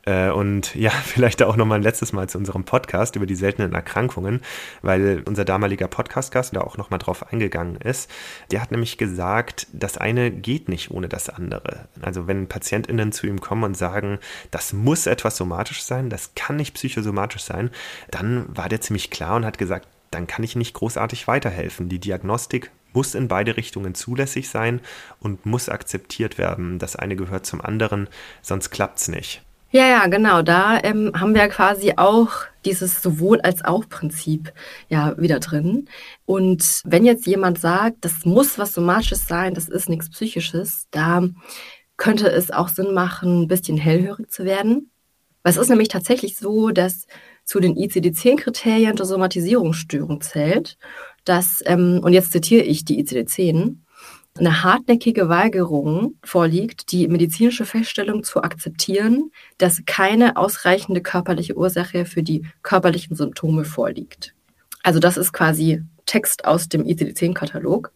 [0.06, 3.74] Äh, und ja, vielleicht auch nochmal ein letztes Mal zu unserem Podcast über die seltenen
[3.74, 4.42] Erkrankungen,
[4.82, 8.10] weil unser damaliger Podcast-Gast da auch nochmal drauf eingegangen ist.
[8.52, 11.88] Der hat nämlich gesagt, das eine geht nicht ohne das andere.
[12.02, 16.56] Also wenn PatientInnen zu ihm kommen und sagen, das muss etwas somatisch sein, das kann
[16.56, 17.70] nicht psychosomatisch sein,
[18.10, 21.88] dann war der ziemlich klar und hat gesagt, dann kann ich nicht großartig weiterhelfen.
[21.88, 24.82] Die Diagnostik muss in beide Richtungen zulässig sein
[25.20, 26.80] und muss akzeptiert werden.
[26.80, 28.10] Das eine gehört zum anderen,
[28.42, 29.42] sonst klappt es nicht.
[29.74, 30.42] Ja, ja, genau.
[30.42, 32.32] Da ähm, haben wir quasi auch
[32.66, 34.52] dieses sowohl als auch Prinzip
[34.90, 35.88] ja wieder drin.
[36.26, 41.24] Und wenn jetzt jemand sagt, das muss was Somatisches sein, das ist nichts Psychisches, da
[41.96, 44.92] könnte es auch Sinn machen, ein bisschen hellhörig zu werden.
[45.44, 47.08] Weil es ist nämlich tatsächlich so, dass
[47.46, 50.78] zu den ICD-10-Kriterien der Somatisierungsstörung zählt,
[51.24, 53.78] dass, ähm, und jetzt zitiere ich die ICD-10,
[54.38, 62.24] eine hartnäckige Weigerung vorliegt, die medizinische Feststellung zu akzeptieren, dass keine ausreichende körperliche Ursache für
[62.24, 64.34] die körperlichen Symptome vorliegt.
[64.84, 67.92] Also das ist quasi Text aus dem ICD-10-Katalog.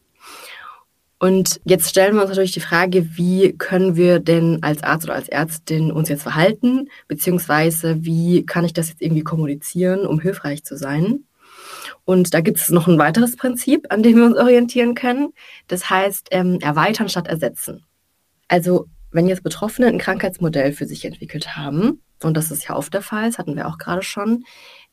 [1.17, 5.15] Und jetzt stellen wir uns natürlich die Frage, wie können wir denn als Arzt oder
[5.15, 10.65] als Ärztin uns jetzt verhalten, beziehungsweise wie kann ich das jetzt irgendwie kommunizieren, um hilfreich
[10.65, 11.23] zu sein?
[12.05, 15.33] Und da gibt es noch ein weiteres Prinzip, an dem wir uns orientieren können.
[15.67, 17.83] Das heißt, ähm, erweitern statt ersetzen.
[18.47, 22.93] Also wenn jetzt Betroffene ein Krankheitsmodell für sich entwickelt haben, und das ist ja oft
[22.93, 24.45] der Fall, das hatten wir auch gerade schon,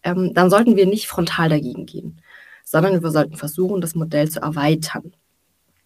[0.03, 2.21] ähm, dann sollten wir nicht frontal dagegen gehen,
[2.65, 5.13] sondern wir sollten versuchen, das Modell zu erweitern.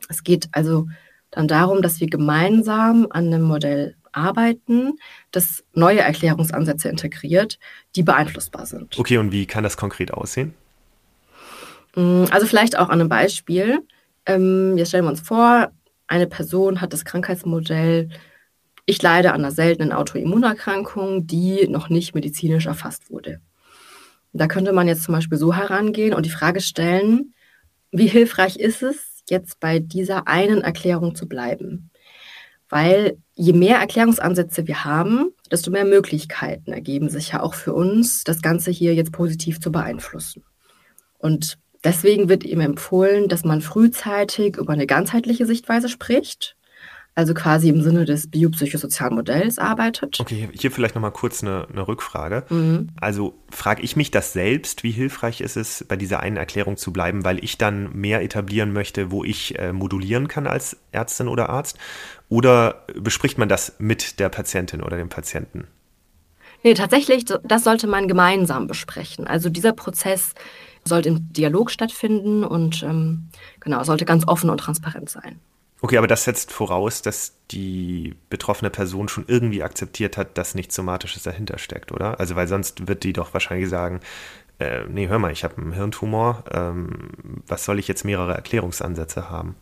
[0.09, 0.87] Es geht also
[1.31, 4.99] dann darum, dass wir gemeinsam an einem Modell arbeiten,
[5.31, 7.59] das neue Erklärungsansätze integriert,
[7.97, 8.99] die beeinflussbar sind.
[8.99, 10.55] Okay, und wie kann das konkret aussehen?
[11.97, 13.81] Mm, also vielleicht auch an einem Beispiel.
[14.27, 15.73] Ähm, jetzt stellen wir uns vor,
[16.07, 18.11] eine Person hat das Krankheitsmodell,
[18.89, 23.41] ich leide an einer seltenen Autoimmunerkrankung, die noch nicht medizinisch erfasst wurde.
[24.33, 27.35] Da könnte man jetzt zum Beispiel so herangehen und die Frage stellen,
[27.91, 31.91] wie hilfreich ist es, jetzt bei dieser einen Erklärung zu bleiben?
[32.69, 38.23] Weil je mehr Erklärungsansätze wir haben, desto mehr Möglichkeiten ergeben sich ja auch für uns,
[38.23, 40.45] das Ganze hier jetzt positiv zu beeinflussen.
[41.19, 46.57] Und Deswegen wird ihm empfohlen, dass man frühzeitig über eine ganzheitliche Sichtweise spricht,
[47.14, 50.18] also quasi im Sinne des biopsychosozialen Modells arbeitet.
[50.18, 52.42] Okay, hier vielleicht nochmal kurz eine, eine Rückfrage.
[52.49, 52.88] Mhm.
[53.01, 56.92] Also frage ich mich das selbst, wie hilfreich ist es, bei dieser einen Erklärung zu
[56.92, 61.51] bleiben, weil ich dann mehr etablieren möchte, wo ich äh, modulieren kann als Ärztin oder
[61.51, 61.79] Arzt?
[62.29, 65.68] Oder bespricht man das mit der Patientin oder dem Patienten?
[66.64, 69.29] Nee, tatsächlich, das sollte man gemeinsam besprechen.
[69.29, 70.35] Also dieser Prozess
[70.87, 73.29] sollte im Dialog stattfinden und ähm,
[73.61, 75.40] genau, sollte ganz offen und transparent sein.
[75.83, 80.75] Okay, aber das setzt voraus, dass die betroffene Person schon irgendwie akzeptiert hat, dass nichts
[80.75, 82.18] Somatisches dahinter steckt, oder?
[82.18, 84.01] Also, weil sonst wird die doch wahrscheinlich sagen,
[84.59, 87.11] äh, nee, hör mal, ich habe einen Hirntumor, ähm,
[87.46, 89.55] was soll ich jetzt mehrere Erklärungsansätze haben?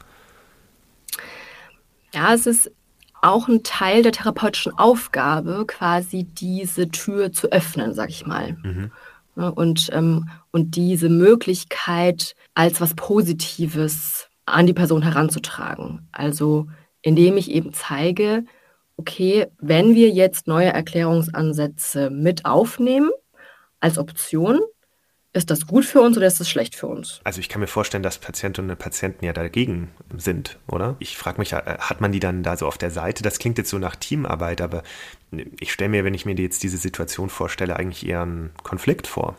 [2.13, 2.71] Ja, es ist
[3.21, 8.57] auch ein Teil der therapeutischen Aufgabe, quasi diese Tür zu öffnen, sag ich mal.
[8.63, 8.93] Mhm.
[9.37, 16.09] Ne, und, ähm, und diese Möglichkeit als was Positives an die Person heranzutragen.
[16.13, 16.69] Also
[17.03, 18.45] indem ich eben zeige,
[18.97, 23.11] okay, wenn wir jetzt neue Erklärungsansätze mit aufnehmen
[23.81, 24.61] als Option,
[25.35, 27.21] ist das gut für uns oder ist das schlecht für uns?
[27.25, 30.97] Also ich kann mir vorstellen, dass Patientinnen und Patienten ja dagegen sind, oder?
[31.01, 33.23] Ich frage mich, äh, hat man die dann da so auf der Seite?
[33.25, 34.85] Das klingt jetzt so nach Teamarbeit, aber
[35.59, 39.37] ich stelle mir, wenn ich mir jetzt diese Situation vorstelle, eigentlich eher einen Konflikt vor.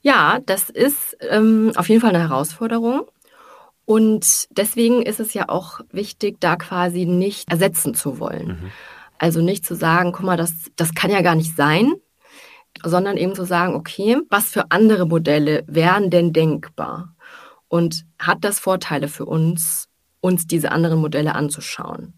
[0.00, 3.06] Ja, das ist ähm, auf jeden Fall eine Herausforderung.
[3.84, 8.48] Und deswegen ist es ja auch wichtig, da quasi nicht ersetzen zu wollen.
[8.48, 8.72] Mhm.
[9.18, 11.94] Also nicht zu sagen, guck mal, das, das kann ja gar nicht sein,
[12.84, 17.14] sondern eben zu sagen, okay, was für andere Modelle wären denn denkbar?
[17.68, 19.88] Und hat das Vorteile für uns,
[20.20, 22.14] uns diese anderen Modelle anzuschauen?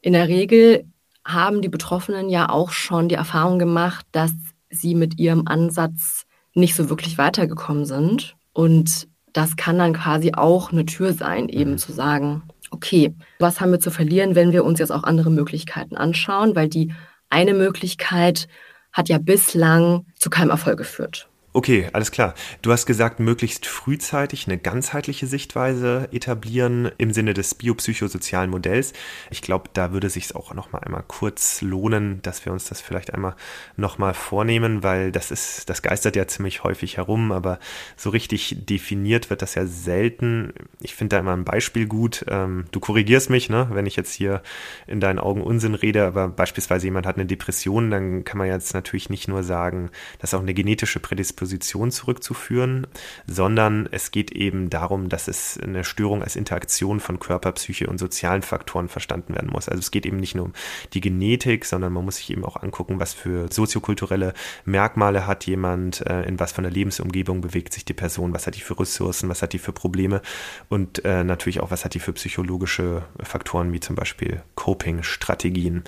[0.00, 0.84] In der Regel
[1.24, 4.32] haben die Betroffenen ja auch schon die Erfahrung gemacht, dass
[4.70, 8.36] sie mit ihrem Ansatz nicht so wirklich weitergekommen sind.
[8.52, 11.78] Und das kann dann quasi auch eine Tür sein, eben mhm.
[11.78, 15.96] zu sagen, okay, was haben wir zu verlieren, wenn wir uns jetzt auch andere Möglichkeiten
[15.96, 16.92] anschauen, weil die
[17.28, 18.48] eine Möglichkeit
[18.92, 21.28] hat ja bislang zu keinem Erfolg geführt.
[21.54, 22.32] Okay, alles klar.
[22.62, 28.94] Du hast gesagt, möglichst frühzeitig eine ganzheitliche Sichtweise etablieren im Sinne des biopsychosozialen Modells.
[29.30, 32.80] Ich glaube, da würde sich auch noch mal einmal kurz lohnen, dass wir uns das
[32.80, 33.36] vielleicht einmal
[33.76, 37.58] noch mal vornehmen, weil das ist, das geistert ja ziemlich häufig herum, aber
[37.98, 40.54] so richtig definiert wird das ja selten.
[40.80, 42.24] Ich finde da immer ein Beispiel gut.
[42.28, 44.42] Ähm, du korrigierst mich, ne, wenn ich jetzt hier
[44.86, 48.72] in deinen Augen Unsinn rede, aber beispielsweise jemand hat eine Depression, dann kann man jetzt
[48.72, 52.86] natürlich nicht nur sagen, dass auch eine genetische Prädisposition Disposition zurückzuführen,
[53.26, 57.98] sondern es geht eben darum, dass es eine Störung als Interaktion von Körper, Psyche und
[57.98, 59.68] sozialen Faktoren verstanden werden muss.
[59.68, 60.52] Also es geht eben nicht nur um
[60.92, 66.06] die Genetik, sondern man muss sich eben auch angucken, was für soziokulturelle Merkmale hat jemand,
[66.06, 69.28] äh, in was von der Lebensumgebung bewegt sich die Person, was hat die für Ressourcen,
[69.28, 70.22] was hat die für Probleme
[70.68, 75.82] und äh, natürlich auch, was hat die für psychologische Faktoren wie zum Beispiel Coping-Strategien.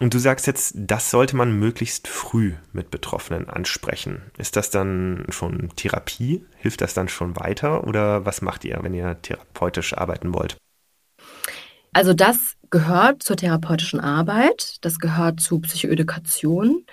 [0.00, 4.22] Und du sagst jetzt, das sollte man möglichst früh mit Betroffenen ansprechen.
[4.38, 6.44] Ist das dann schon Therapie?
[6.56, 7.84] Hilft das dann schon weiter?
[7.84, 10.56] Oder was macht ihr, wenn ihr therapeutisch arbeiten wollt?
[11.92, 16.84] Also das gehört zur therapeutischen Arbeit, das gehört zu Psychoedukation.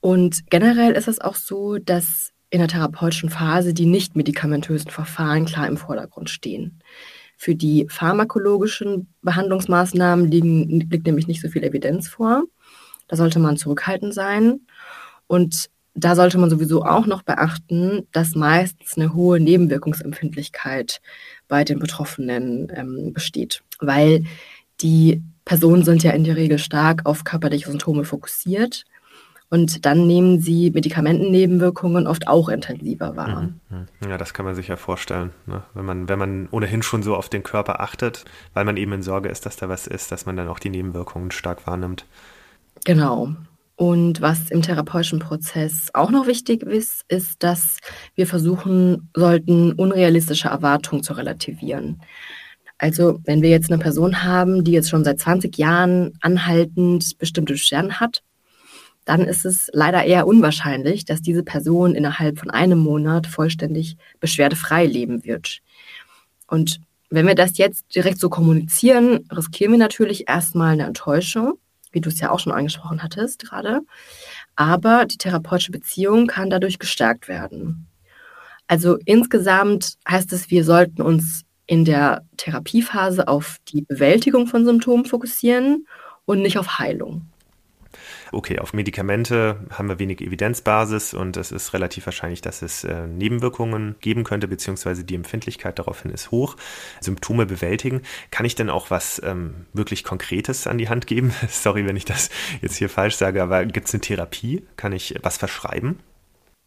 [0.00, 5.46] Und generell ist es auch so, dass in der therapeutischen Phase die nicht medikamentösen Verfahren
[5.46, 6.82] klar im Vordergrund stehen.
[7.36, 12.44] Für die pharmakologischen Behandlungsmaßnahmen liegen, liegt nämlich nicht so viel Evidenz vor.
[13.08, 14.60] Da sollte man zurückhaltend sein.
[15.26, 21.00] Und da sollte man sowieso auch noch beachten, dass meistens eine hohe Nebenwirkungsempfindlichkeit
[21.48, 24.24] bei den Betroffenen ähm, besteht, weil
[24.80, 28.84] die Personen sind ja in der Regel stark auf körperliche Symptome fokussiert
[29.48, 33.42] und dann nehmen sie Medikamentennebenwirkungen oft auch intensiver wahr.
[33.42, 34.10] Mhm, mhm.
[34.10, 35.30] Ja, das kann man sich ja vorstellen.
[35.46, 35.62] Ne?
[35.74, 39.02] Wenn, man, wenn man ohnehin schon so auf den Körper achtet, weil man eben in
[39.02, 42.06] Sorge ist, dass da was ist, dass man dann auch die Nebenwirkungen stark wahrnimmt.
[42.84, 43.34] Genau.
[43.76, 47.76] Und was im therapeutischen Prozess auch noch wichtig ist, ist, dass
[48.14, 52.00] wir versuchen sollten, unrealistische Erwartungen zu relativieren.
[52.78, 57.52] Also wenn wir jetzt eine Person haben, die jetzt schon seit 20 Jahren anhaltend bestimmte
[57.52, 58.22] Beschwerden hat,
[59.06, 64.84] dann ist es leider eher unwahrscheinlich, dass diese Person innerhalb von einem Monat vollständig beschwerdefrei
[64.84, 65.60] leben wird.
[66.48, 71.54] Und wenn wir das jetzt direkt so kommunizieren, riskieren wir natürlich erstmal eine Enttäuschung,
[71.92, 73.82] wie du es ja auch schon angesprochen hattest gerade.
[74.56, 77.86] Aber die therapeutische Beziehung kann dadurch gestärkt werden.
[78.66, 85.04] Also insgesamt heißt es, wir sollten uns in der Therapiephase auf die Bewältigung von Symptomen
[85.04, 85.86] fokussieren
[86.24, 87.30] und nicht auf Heilung
[88.32, 93.06] okay, auf Medikamente haben wir wenig Evidenzbasis und es ist relativ wahrscheinlich, dass es äh,
[93.06, 96.56] Nebenwirkungen geben könnte, beziehungsweise die Empfindlichkeit daraufhin ist hoch.
[97.00, 98.02] Symptome bewältigen.
[98.30, 101.32] Kann ich denn auch was ähm, wirklich Konkretes an die Hand geben?
[101.48, 102.30] Sorry, wenn ich das
[102.62, 104.66] jetzt hier falsch sage, aber gibt es eine Therapie?
[104.76, 106.00] Kann ich was verschreiben?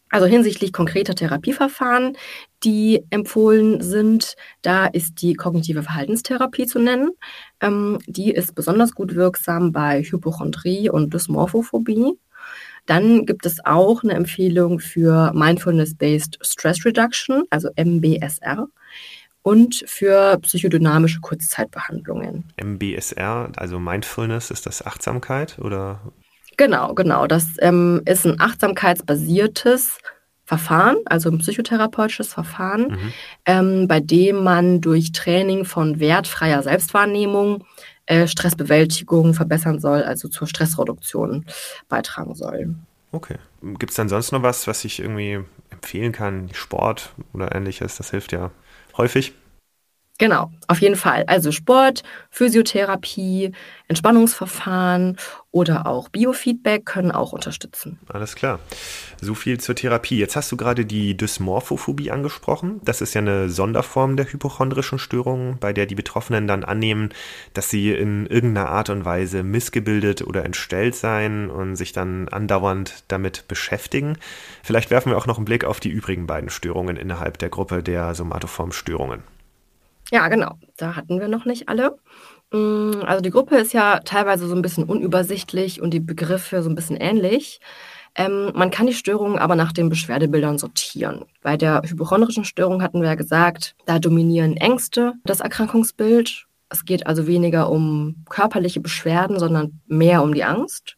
[0.10, 2.17] Also hinsichtlich konkreter Therapieverfahren,
[2.63, 7.12] die empfohlen sind, da ist die kognitive Verhaltenstherapie zu nennen.
[7.62, 12.17] Ähm, die ist besonders gut wirksam bei Hypochondrie und Dysmorphophobie.
[12.86, 18.67] Dann gibt es auch eine Empfehlung für Mindfulness-Based Stress Reduction, also MBSR.
[19.41, 22.43] und für psychodynamische Kurzzeitbehandlungen.
[22.62, 26.02] MBSR, also Mindfulness, ist das Achtsamkeit oder?
[26.60, 27.26] Genau, genau.
[27.26, 29.98] Das ähm, ist ein achtsamkeitsbasiertes
[30.43, 33.13] Verfahren, also ein psychotherapeutisches Verfahren, mhm.
[33.45, 37.63] ähm, bei dem man durch Training von wertfreier Selbstwahrnehmung
[38.08, 41.45] äh, Stressbewältigung verbessern soll, also zur Stressreduktion
[41.88, 42.76] beitragen soll.
[43.13, 43.38] Okay.
[43.62, 46.50] Gibt es dann sonst noch was, was ich irgendwie empfehlen kann?
[46.52, 48.52] Sport oder ähnliches, das hilft ja
[48.98, 49.34] häufig.
[50.20, 51.24] Genau, auf jeden Fall.
[51.28, 53.54] Also Sport, Physiotherapie,
[53.88, 55.16] Entspannungsverfahren
[55.52, 58.00] oder auch Biofeedback können auch unterstützen.
[58.10, 58.60] Alles klar.
[59.22, 60.20] So viel zur Therapie.
[60.20, 62.82] Jetzt hast du gerade die Dysmorphophobie angesprochen.
[62.84, 67.12] Das ist ja eine Sonderform der hypochondrischen Störung, bei der die Betroffenen dann annehmen,
[67.54, 73.06] dass sie in irgendeiner Art und Weise missgebildet oder entstellt seien und sich dann andauernd
[73.08, 74.18] damit beschäftigen.
[74.64, 77.82] Vielleicht werfen wir auch noch einen Blick auf die übrigen beiden Störungen innerhalb der Gruppe
[77.84, 79.24] der somatoform Störungen.
[80.12, 80.58] Ja, genau.
[80.78, 81.98] Da hatten wir noch nicht alle.
[82.52, 86.69] Mm, also die Gruppe ist ja teilweise so ein bisschen unübersichtlich und die Begriffe so
[86.69, 87.60] ein bisschen ähnlich.
[88.15, 91.26] Ähm, man kann die Störungen aber nach den Beschwerdebildern sortieren.
[91.41, 96.48] Bei der hypochondrischen Störung hatten wir ja gesagt, da dominieren Ängste das Erkrankungsbild.
[96.69, 100.98] Es geht also weniger um körperliche Beschwerden, sondern mehr um die Angst.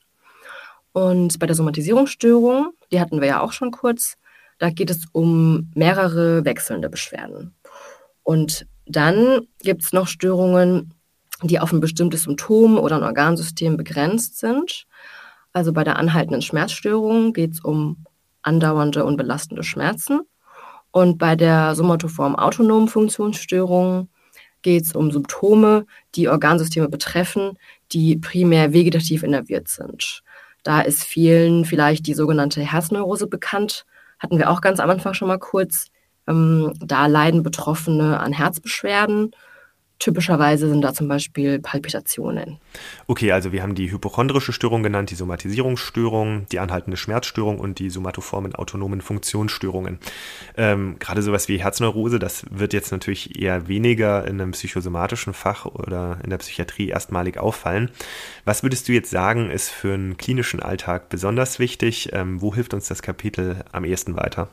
[0.93, 4.17] Und bei der Somatisierungsstörung, die hatten wir ja auch schon kurz,
[4.57, 7.55] da geht es um mehrere wechselnde Beschwerden.
[8.23, 10.93] Und dann gibt es noch Störungen,
[11.43, 14.85] die auf ein bestimmtes Symptom oder ein Organsystem begrenzt sind.
[15.53, 18.05] Also bei der anhaltenden Schmerzstörung geht es um
[18.41, 20.21] andauernde und belastende Schmerzen.
[20.91, 24.09] Und bei der somatoform autonomen Funktionsstörung
[24.61, 27.57] geht es um Symptome, die Organsysteme betreffen,
[27.91, 30.23] die primär vegetativ innerviert sind.
[30.63, 33.85] Da ist vielen vielleicht die sogenannte Herzneurose bekannt.
[34.19, 35.87] Hatten wir auch ganz am Anfang schon mal kurz.
[36.31, 39.31] Ähm, da leiden Betroffene an Herzbeschwerden.
[40.01, 42.57] Typischerweise sind da zum Beispiel Palpitationen.
[43.05, 47.91] Okay, also wir haben die hypochondrische Störung genannt, die Somatisierungsstörung, die anhaltende Schmerzstörung und die
[47.91, 49.99] somatoformen autonomen Funktionsstörungen.
[50.57, 55.67] Ähm, gerade sowas wie Herzneurose, das wird jetzt natürlich eher weniger in einem psychosomatischen Fach
[55.67, 57.91] oder in der Psychiatrie erstmalig auffallen.
[58.43, 62.09] Was würdest du jetzt sagen, ist für einen klinischen Alltag besonders wichtig?
[62.11, 64.49] Ähm, wo hilft uns das Kapitel am ehesten weiter?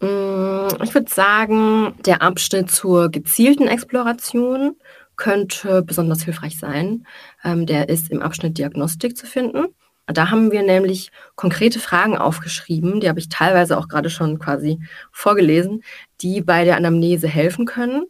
[0.00, 4.76] Mm, ich würde sagen, der Abschnitt zur gezielten Exploration
[5.16, 7.06] könnte besonders hilfreich sein.
[7.44, 9.66] Ähm, der ist im Abschnitt Diagnostik zu finden.
[10.06, 14.78] Da haben wir nämlich konkrete Fragen aufgeschrieben, die habe ich teilweise auch gerade schon quasi
[15.10, 15.82] vorgelesen,
[16.20, 18.04] die bei der Anamnese helfen können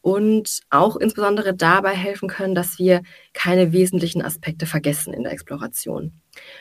[0.00, 6.12] und auch insbesondere dabei helfen können, dass wir keine wesentlichen Aspekte vergessen in der Exploration.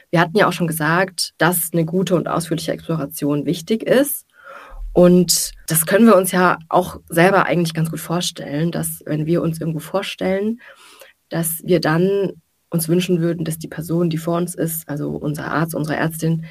[0.10, 4.26] Wir hatten ja auch schon gesagt, dass eine gute und ausführliche Exploration wichtig ist.
[5.00, 9.42] Und das können wir uns ja auch selber eigentlich ganz gut vorstellen, dass wenn wir
[9.42, 10.60] uns irgendwo vorstellen,
[11.30, 12.34] dass wir dann
[12.70, 16.44] uns wünschen würden, dass die Person, die vor uns ist, also unser Arzt, unsere Ärztin,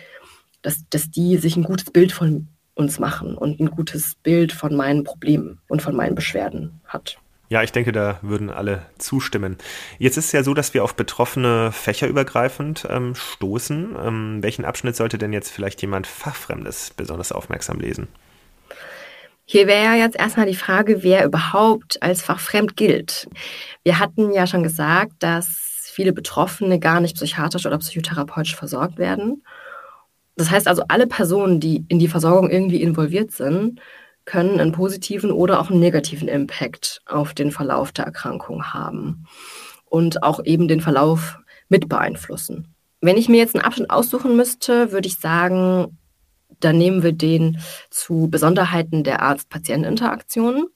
[0.62, 4.74] dass, dass die sich ein gutes Bild von uns machen und ein gutes Bild von
[4.74, 7.18] meinen Problemen und von meinen Beschwerden hat.
[7.50, 9.58] Ja, ich denke, da würden alle zustimmen.
[9.98, 13.94] Jetzt ist es ja so, dass wir auf Betroffene fächerübergreifend ähm, stoßen.
[14.02, 18.08] Ähm, welchen Abschnitt sollte denn jetzt vielleicht jemand Fachfremdes besonders aufmerksam lesen?
[19.50, 23.30] Hier wäre ja jetzt erstmal die Frage, wer überhaupt als fachfremd gilt.
[23.82, 29.42] Wir hatten ja schon gesagt, dass viele Betroffene gar nicht psychiatrisch oder psychotherapeutisch versorgt werden.
[30.36, 33.80] Das heißt also, alle Personen, die in die Versorgung irgendwie involviert sind,
[34.26, 39.24] können einen positiven oder auch einen negativen Impact auf den Verlauf der Erkrankung haben
[39.86, 41.38] und auch eben den Verlauf
[41.70, 42.74] mit beeinflussen.
[43.00, 45.96] Wenn ich mir jetzt einen Abschnitt aussuchen müsste, würde ich sagen,
[46.60, 47.58] dann nehmen wir den
[47.90, 50.66] zu Besonderheiten der Arzt-Patient-Interaktion,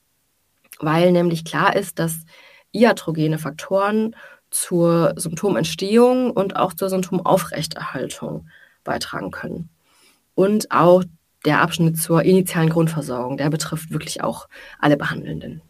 [0.78, 2.24] weil nämlich klar ist, dass
[2.72, 4.16] iatrogene Faktoren
[4.50, 8.48] zur Symptomentstehung und auch zur Symptomaufrechterhaltung
[8.84, 9.70] beitragen können.
[10.34, 11.04] Und auch
[11.44, 14.48] der Abschnitt zur initialen Grundversorgung, der betrifft wirklich auch
[14.78, 15.62] alle Behandelnden.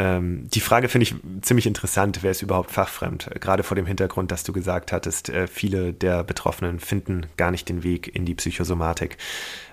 [0.00, 3.28] Ähm, die Frage finde ich ziemlich interessant, wer ist überhaupt fachfremd?
[3.38, 7.68] Gerade vor dem Hintergrund, dass du gesagt hattest, äh, viele der Betroffenen finden gar nicht
[7.68, 9.18] den Weg in die Psychosomatik.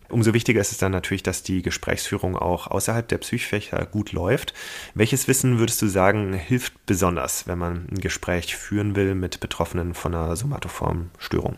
[0.10, 4.54] Umso wichtiger ist es dann natürlich, dass die Gesprächsführung auch außerhalb der Psychfächer gut läuft.
[4.96, 9.94] Welches Wissen würdest du sagen, hilft besonders, wenn man ein Gespräch führen will mit Betroffenen
[9.94, 11.58] von einer somatoformen Störung?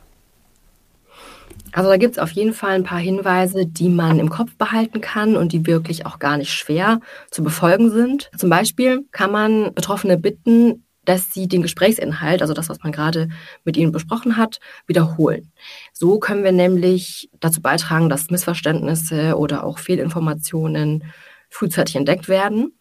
[1.72, 5.02] Also da gibt es auf jeden Fall ein paar Hinweise, die man im Kopf behalten
[5.02, 7.00] kann und die wirklich auch gar nicht schwer
[7.32, 8.32] zu befolgen sind.
[8.38, 13.30] Zum Beispiel kann man Betroffene bitten, dass sie den Gesprächsinhalt, also das, was man gerade
[13.64, 15.52] mit ihnen besprochen hat, wiederholen.
[15.94, 21.04] So können wir nämlich dazu beitragen, dass Missverständnisse oder auch Fehlinformationen
[21.50, 22.74] frühzeitig entdeckt werden.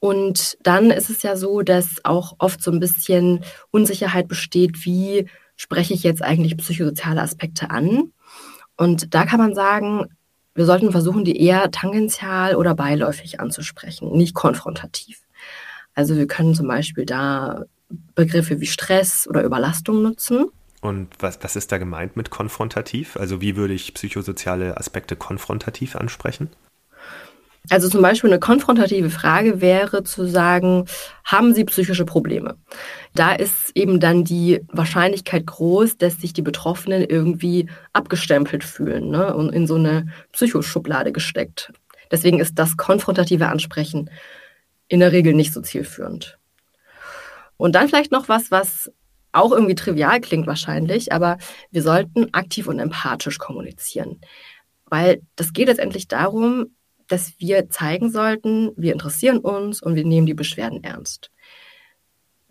[0.00, 5.28] Und dann ist es ja so, dass auch oft so ein bisschen Unsicherheit besteht, wie
[5.60, 8.12] spreche ich jetzt eigentlich psychosoziale Aspekte an.
[8.78, 10.06] Und da kann man sagen,
[10.54, 15.20] wir sollten versuchen, die eher tangential oder beiläufig anzusprechen, nicht konfrontativ.
[15.94, 17.64] Also wir können zum Beispiel da
[18.14, 20.46] Begriffe wie Stress oder Überlastung nutzen.
[20.80, 23.18] Und was, was ist da gemeint mit konfrontativ?
[23.18, 26.48] Also wie würde ich psychosoziale Aspekte konfrontativ ansprechen?
[27.68, 30.86] Also zum Beispiel eine konfrontative Frage wäre zu sagen,
[31.24, 32.56] haben Sie psychische Probleme?
[33.14, 39.34] Da ist eben dann die Wahrscheinlichkeit groß, dass sich die Betroffenen irgendwie abgestempelt fühlen ne?
[39.34, 41.72] und in so eine Psychoschublade gesteckt.
[42.10, 44.10] Deswegen ist das konfrontative Ansprechen
[44.88, 46.38] in der Regel nicht so zielführend.
[47.56, 48.90] Und dann vielleicht noch was, was
[49.32, 51.38] auch irgendwie trivial klingt wahrscheinlich, aber
[51.70, 54.20] wir sollten aktiv und empathisch kommunizieren.
[54.86, 56.74] Weil das geht letztendlich darum,
[57.10, 61.30] dass wir zeigen sollten, wir interessieren uns und wir nehmen die Beschwerden ernst.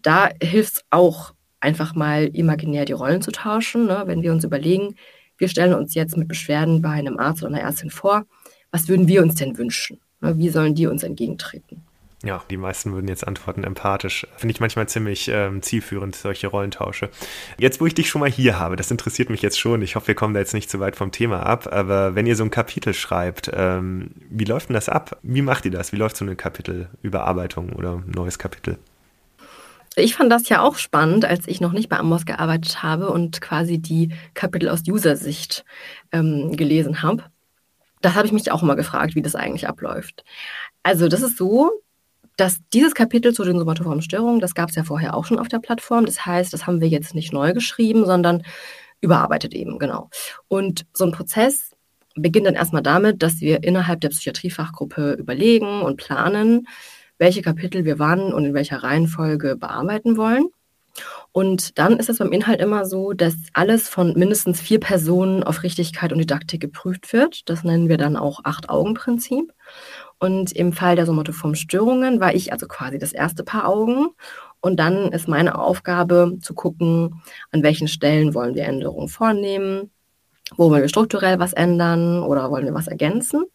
[0.01, 3.85] Da hilft es auch, einfach mal imaginär die Rollen zu tauschen.
[3.85, 4.03] Ne?
[4.05, 4.95] Wenn wir uns überlegen,
[5.37, 8.25] wir stellen uns jetzt mit Beschwerden bei einem Arzt oder einer Ärztin vor,
[8.71, 9.99] was würden wir uns denn wünschen?
[10.21, 10.37] Ne?
[10.37, 11.85] Wie sollen die uns entgegentreten?
[12.23, 14.27] Ja, die meisten würden jetzt antworten empathisch.
[14.35, 17.09] Finde ich manchmal ziemlich ähm, zielführend, solche Rollentausche.
[17.57, 19.81] Jetzt, wo ich dich schon mal hier habe, das interessiert mich jetzt schon.
[19.81, 21.71] Ich hoffe, wir kommen da jetzt nicht zu weit vom Thema ab.
[21.71, 25.17] Aber wenn ihr so ein Kapitel schreibt, ähm, wie läuft denn das ab?
[25.23, 25.93] Wie macht ihr das?
[25.93, 28.77] Wie läuft so eine Kapitelüberarbeitung oder ein neues Kapitel?
[29.95, 33.39] Ich fand das ja auch spannend, als ich noch nicht bei Amos gearbeitet habe und
[33.39, 35.63] quasi die Kapitel aus User-Sicht
[36.11, 37.23] ähm, gelesen habe.
[38.01, 40.23] Das habe ich mich auch immer gefragt, wie das eigentlich abläuft.
[40.83, 41.81] Also das ist so,
[42.39, 45.49] dass dieses Kapitel zu den somatoformen Störungen, das gab es ja vorher auch schon auf
[45.49, 46.05] der Plattform.
[46.05, 48.43] Das heißt, das haben wir jetzt nicht neu geschrieben, sondern
[49.01, 50.09] überarbeitet eben, genau.
[50.47, 51.75] Und so ein Prozess
[52.15, 56.67] beginnt dann erstmal damit, dass wir innerhalb der Psychiatriefachgruppe überlegen und planen,
[57.17, 60.47] welche Kapitel wir wann und in welcher Reihenfolge bearbeiten wollen.
[61.31, 65.63] Und dann ist es beim Inhalt immer so, dass alles von mindestens vier Personen auf
[65.63, 67.49] Richtigkeit und Didaktik geprüft wird.
[67.49, 69.53] Das nennen wir dann auch Acht-Augen-Prinzip.
[70.19, 74.09] Und im Fall der somatoformen Störungen war ich also quasi das erste Paar Augen.
[74.61, 79.89] Und dann ist meine Aufgabe zu gucken, an welchen Stellen wollen wir Änderungen vornehmen,
[80.57, 83.45] wo wollen wir strukturell was ändern oder wollen wir was ergänzen.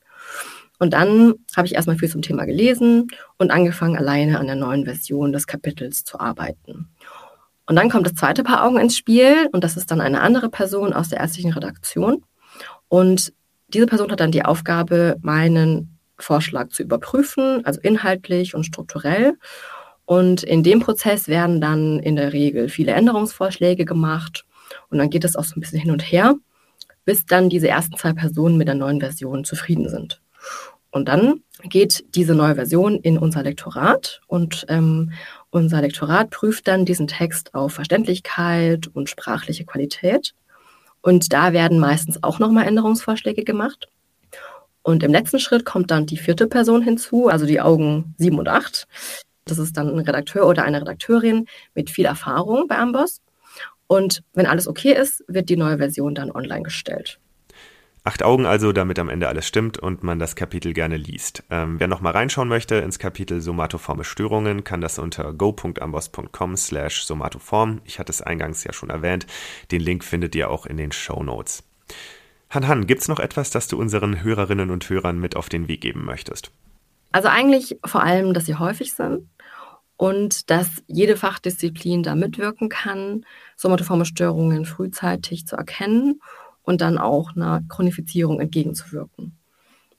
[0.79, 4.85] Und dann habe ich erstmal viel zum Thema gelesen und angefangen, alleine an der neuen
[4.85, 6.89] Version des Kapitels zu arbeiten.
[7.67, 10.49] Und dann kommt das zweite Paar Augen ins Spiel und das ist dann eine andere
[10.49, 12.25] Person aus der ärztlichen Redaktion.
[12.89, 13.33] Und
[13.69, 19.37] diese Person hat dann die Aufgabe, meinen Vorschlag zu überprüfen, also inhaltlich und strukturell.
[20.07, 24.45] Und in dem Prozess werden dann in der Regel viele Änderungsvorschläge gemacht.
[24.91, 26.35] Und dann geht es auch so ein bisschen hin und her,
[27.05, 30.21] bis dann diese ersten zwei Personen mit der neuen Version zufrieden sind.
[30.91, 35.13] Und dann geht diese neue Version in unser Lektorat und ähm,
[35.51, 40.35] unser Lektorat prüft dann diesen Text auf Verständlichkeit und sprachliche Qualität.
[41.01, 43.89] Und da werden meistens auch nochmal Änderungsvorschläge gemacht.
[44.85, 48.49] Und im letzten Schritt kommt dann die vierte Person hinzu, also die Augen sieben und
[48.49, 48.87] acht.
[49.47, 53.23] Das ist dann ein Redakteur oder eine Redakteurin mit viel Erfahrung bei Amboss.
[53.87, 57.19] Und wenn alles okay ist, wird die neue Version dann online gestellt.
[58.07, 61.43] Acht Augen also, damit am Ende alles stimmt und man das Kapitel gerne liest.
[61.51, 67.81] Ähm, wer nochmal reinschauen möchte ins Kapitel somatoforme Störungen, kann das unter go.amboss.com slash somatoform.
[67.87, 69.27] Ich hatte es eingangs ja schon erwähnt.
[69.71, 71.65] Den Link findet ihr auch in den Show Notes.
[72.51, 75.69] Han Han, gibt es noch etwas, das du unseren Hörerinnen und Hörern mit auf den
[75.69, 76.51] Weg geben möchtest?
[77.13, 79.29] Also eigentlich vor allem, dass sie häufig sind
[79.97, 83.25] und dass jede Fachdisziplin da mitwirken kann,
[83.57, 86.21] somatoforme Störungen frühzeitig zu erkennen
[86.63, 89.37] und dann auch einer Chronifizierung entgegenzuwirken.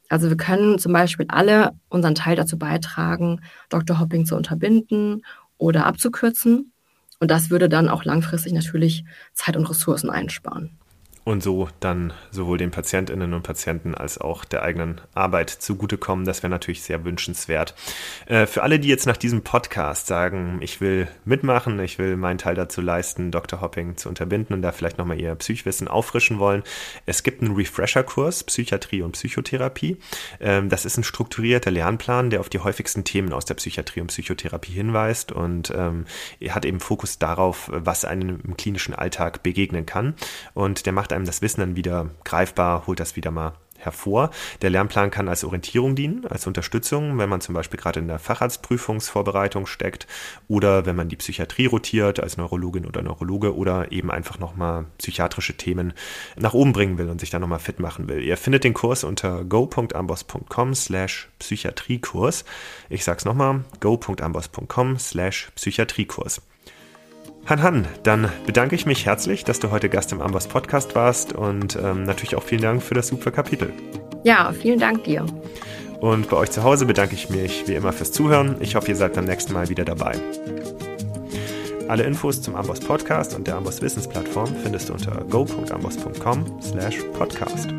[0.09, 3.99] Also wir können zum Beispiel alle unseren Teil dazu beitragen, Dr.
[3.99, 5.25] Hopping zu unterbinden
[5.57, 6.71] oder abzukürzen.
[7.19, 10.77] Und das würde dann auch langfristig natürlich Zeit und Ressourcen einsparen
[11.25, 16.23] und so dann sowohl den Patientinnen und Patienten als auch der eigenen Arbeit zugutekommen.
[16.23, 17.73] Das wäre natürlich sehr wünschenswert.
[18.27, 22.37] Äh, für alle, die jetzt nach diesem Podcast sagen, ich will mitmachen, ich will meinen
[22.37, 23.59] Teil dazu leisten, Dr.
[23.59, 26.61] Hopping zu unterbinden und da vielleicht nochmal ihr Psychwissen auffrischen wollen,
[27.07, 29.97] es gibt einen Refresher-Kurs Psychiatrie und Psychotherapie.
[30.39, 34.07] Ähm, das ist ein strukturierter Lernplan, der auf die häufigsten Themen aus der Psychiatrie und
[34.07, 36.05] Psychotherapie hinweist und ähm,
[36.49, 40.13] hat eben Fokus darauf, was einem im klinischen Alltag begegnen kann
[40.53, 44.31] und der macht einem das Wissen dann wieder greifbar, holt das wieder mal hervor.
[44.61, 48.19] Der Lernplan kann als Orientierung dienen, als Unterstützung, wenn man zum Beispiel gerade in der
[48.19, 50.07] Facharztprüfungsvorbereitung steckt
[50.47, 55.55] oder wenn man die Psychiatrie rotiert als Neurologin oder Neurologe oder eben einfach nochmal psychiatrische
[55.57, 55.93] Themen
[56.35, 58.21] nach oben bringen will und sich dann nochmal fit machen will.
[58.21, 62.45] Ihr findet den Kurs unter go.ambos.com slash Psychiatriekurs.
[62.89, 66.41] Ich sag's nochmal, go.ambos.com slash Psychiatriekurs.
[67.47, 71.33] Han Han, dann bedanke ich mich herzlich, dass du heute Gast im Ambos Podcast warst
[71.33, 73.71] und ähm, natürlich auch vielen Dank für das super Kapitel.
[74.23, 75.25] Ja, vielen Dank dir.
[76.01, 78.55] Und bei euch zu Hause bedanke ich mich wie immer fürs Zuhören.
[78.59, 80.13] Ich hoffe, ihr seid beim nächsten Mal wieder dabei.
[81.87, 87.69] Alle Infos zum Amboss Podcast und der Amboss Wissensplattform findest du unter go.amboss.com slash podcast.